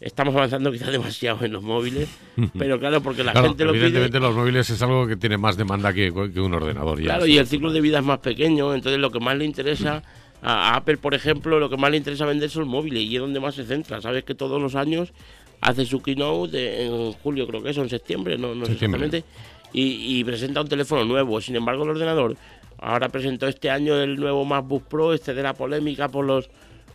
estamos 0.00 0.34
avanzando 0.34 0.70
quizás 0.70 0.88
demasiado 0.92 1.44
en 1.44 1.52
los 1.52 1.62
móviles, 1.62 2.08
pero 2.56 2.78
claro, 2.78 3.02
porque 3.02 3.24
la 3.24 3.32
gente 3.32 3.64
lo 3.64 3.70
evidentemente 3.70 4.20
los 4.20 4.34
móviles 4.34 4.70
es 4.70 4.80
algo 4.82 5.06
que 5.06 5.16
tiene 5.16 5.36
más 5.36 5.56
demanda 5.56 5.92
que, 5.92 6.10
un 6.10 6.54
ordenador. 6.54 7.00
claro, 7.00 7.26
y 7.26 7.38
el 7.38 7.46
ciclo 7.46 7.72
de 7.72 7.80
vida 7.80 7.98
es 7.98 8.04
más 8.04 8.18
pequeño, 8.18 8.74
entonces 8.74 9.00
lo 9.00 9.10
que 9.10 9.20
más 9.20 9.36
le 9.36 9.44
interesa 9.44 10.02
a, 10.42 10.76
Apple, 10.76 10.98
por 10.98 11.14
ejemplo, 11.14 11.58
lo 11.58 11.68
que 11.68 11.76
más 11.76 11.90
le 11.90 11.96
interesa 11.96 12.26
vender 12.26 12.50
son 12.50 12.68
móviles 12.68 13.02
y 13.02 13.16
es 13.16 13.20
donde 13.20 13.40
más 13.40 13.54
se 13.54 13.64
centra. 13.64 14.00
Sabes 14.00 14.24
que 14.24 14.34
todos 14.34 14.60
los 14.62 14.74
años 14.76 15.12
hace 15.60 15.84
su 15.84 16.00
keynote 16.00 16.84
en 16.84 17.12
julio, 17.12 17.46
creo 17.48 17.62
que 17.62 17.70
es, 17.70 17.78
o 17.78 17.82
en 17.82 17.88
septiembre, 17.88 18.38
no, 18.38 18.54
no 18.54 18.66
sé 18.66 18.72
exactamente, 18.72 19.24
y, 19.72 20.18
y 20.18 20.24
presenta 20.24 20.60
un 20.60 20.68
teléfono 20.68 21.04
nuevo. 21.04 21.40
Sin 21.40 21.56
embargo, 21.56 21.82
el 21.84 21.90
ordenador 21.90 22.36
ahora 22.78 23.08
presentó 23.08 23.48
este 23.48 23.70
año 23.70 24.00
el 24.00 24.16
nuevo 24.16 24.44
MacBook 24.44 24.84
Pro, 24.84 25.12
este 25.12 25.34
de 25.34 25.42
la 25.42 25.54
polémica 25.54 26.08
por 26.08 26.24
los 26.24 26.48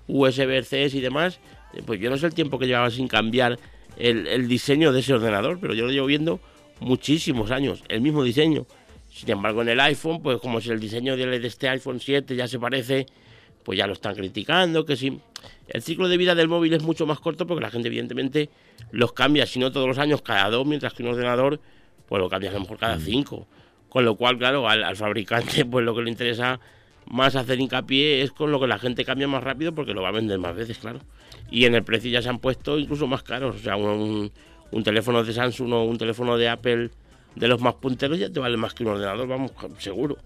USB-C 0.07 0.89
y 0.93 1.01
demás, 1.01 1.39
pues 1.85 1.99
yo 1.99 2.09
no 2.09 2.17
sé 2.17 2.27
el 2.27 2.33
tiempo 2.33 2.59
que 2.59 2.67
llevaba 2.67 2.89
sin 2.91 3.07
cambiar 3.07 3.57
el, 3.97 4.47
diseño 4.47 4.91
de 4.91 4.99
ese 4.99 5.13
ordenador, 5.13 5.59
pero 5.59 5.73
yo 5.73 5.85
lo 5.85 5.91
llevo 5.91 6.07
viendo 6.07 6.39
muchísimos 6.79 7.51
años, 7.51 7.83
el 7.89 8.01
mismo 8.01 8.23
diseño. 8.23 8.65
Sin 9.09 9.29
embargo, 9.29 9.61
en 9.61 9.69
el 9.69 9.79
iPhone, 9.79 10.21
pues 10.21 10.39
como 10.39 10.59
si 10.59 10.71
el 10.71 10.79
diseño 10.79 11.15
de 11.15 11.35
este 11.45 11.69
iPhone 11.69 11.99
7 11.99 12.35
ya 12.35 12.47
se 12.47 12.59
parece, 12.59 13.05
pues 13.63 13.77
ya 13.77 13.87
lo 13.87 13.93
están 13.93 14.15
criticando, 14.15 14.85
que 14.85 14.95
sí. 14.95 15.19
El 15.67 15.81
ciclo 15.81 16.07
de 16.07 16.17
vida 16.17 16.35
del 16.35 16.47
móvil 16.47 16.73
es 16.73 16.83
mucho 16.83 17.05
más 17.05 17.19
corto 17.19 17.45
porque 17.45 17.61
la 17.61 17.69
gente 17.69 17.87
evidentemente 17.87 18.49
los 18.91 19.13
cambia, 19.13 19.45
si 19.45 19.59
no 19.59 19.71
todos 19.71 19.87
los 19.87 19.97
años, 19.97 20.21
cada 20.21 20.49
dos, 20.49 20.65
mientras 20.65 20.93
que 20.93 21.03
un 21.03 21.09
ordenador, 21.09 21.59
pues 22.07 22.19
lo 22.19 22.29
cambia 22.29 22.49
a 22.49 22.53
lo 22.53 22.61
mejor 22.61 22.77
cada 22.77 22.97
mm. 22.97 23.01
cinco. 23.01 23.47
Con 23.87 24.05
lo 24.05 24.15
cual, 24.15 24.37
claro, 24.39 24.67
al, 24.67 24.83
al 24.83 24.95
fabricante, 24.95 25.65
pues 25.69 25.85
lo 25.85 25.95
que 25.95 26.01
le 26.01 26.09
interesa 26.09 26.59
más 27.05 27.35
hacer 27.35 27.59
hincapié 27.59 28.21
es 28.21 28.31
con 28.31 28.51
lo 28.51 28.59
que 28.59 28.67
la 28.67 28.79
gente 28.79 29.05
cambia 29.05 29.27
más 29.27 29.43
rápido 29.43 29.73
porque 29.73 29.93
lo 29.93 30.01
va 30.01 30.09
a 30.09 30.13
vender 30.13 30.39
más 30.39 30.55
veces, 30.55 30.77
claro. 30.77 30.99
Y 31.51 31.65
en 31.65 31.75
el 31.75 31.83
precio 31.83 32.09
ya 32.09 32.21
se 32.21 32.29
han 32.29 32.39
puesto 32.39 32.79
incluso 32.79 33.07
más 33.07 33.23
caros. 33.23 33.55
O 33.55 33.59
sea, 33.59 33.75
un, 33.75 34.31
teléfono 34.83 35.23
de 35.23 35.33
Samsung 35.33 35.73
o 35.73 35.83
un 35.83 35.97
teléfono 35.97 36.37
de 36.37 36.49
Apple 36.49 36.89
de 37.35 37.47
los 37.47 37.61
más 37.61 37.75
punteros 37.75 38.19
ya 38.19 38.29
te 38.29 38.39
vale 38.39 38.57
más 38.57 38.73
que 38.73 38.83
un 38.83 38.89
ordenador, 38.89 39.27
vamos, 39.27 39.51
seguro. 39.77 40.17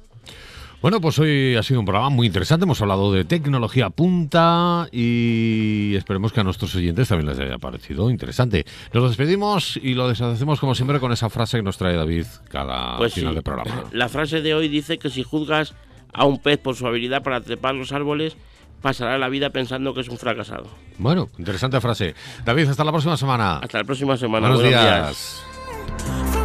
Bueno, 0.79 1.01
pues 1.01 1.17
hoy 1.17 1.55
ha 1.55 1.63
sido 1.63 1.79
un 1.79 1.87
programa 1.87 2.11
muy 2.11 2.27
interesante. 2.27 2.65
Hemos 2.65 2.79
hablado 2.81 3.11
de 3.11 3.25
tecnología 3.25 3.89
punta 3.89 4.87
y 4.91 5.95
esperemos 5.95 6.31
que 6.31 6.39
a 6.39 6.43
nuestros 6.43 6.75
oyentes 6.75 7.07
también 7.07 7.29
les 7.29 7.39
haya 7.39 7.57
parecido 7.57 8.11
interesante. 8.11 8.63
Nos 8.93 9.09
despedimos 9.09 9.77
y 9.77 9.95
lo 9.95 10.07
deshacemos 10.07 10.59
como 10.59 10.75
siempre 10.75 10.99
con 10.99 11.11
esa 11.11 11.31
frase 11.31 11.57
que 11.57 11.63
nos 11.63 11.79
trae 11.79 11.95
David 11.95 12.27
cada 12.49 12.97
Pues 12.97 13.15
final 13.15 13.31
sí. 13.31 13.35
de 13.37 13.41
programa. 13.41 13.85
La 13.91 14.07
frase 14.07 14.41
de 14.41 14.53
hoy 14.53 14.67
dice 14.67 14.99
que 14.99 15.09
si 15.09 15.23
juzgas 15.23 15.73
a 16.17 16.25
un 16.25 16.39
pez 16.39 16.58
por 16.58 16.75
su 16.75 16.86
habilidad 16.86 17.23
para 17.23 17.39
trepar 17.39 17.75
los 17.75 17.93
árboles, 17.93 18.36
pasará 18.82 19.17
la 19.17 19.30
vida 19.30 19.51
pensando 19.51 19.93
que 19.93 20.01
es 20.01 20.10
un 20.10 20.17
fracasado. 20.17 20.67
Bueno, 20.97 21.30
interesante 21.38 21.80
frase. 21.80 22.15
David, 22.43 22.67
hasta 22.67 22.84
la 22.84 22.91
próxima 22.91 23.15
semana. 23.15 23.60
Hasta 23.60 23.77
la 23.77 23.84
próxima 23.86 24.17
semana. 24.17 24.47
Buenos 24.49 24.63
Buenos 24.63 24.82
días. 24.84 25.43
días. 26.03 26.37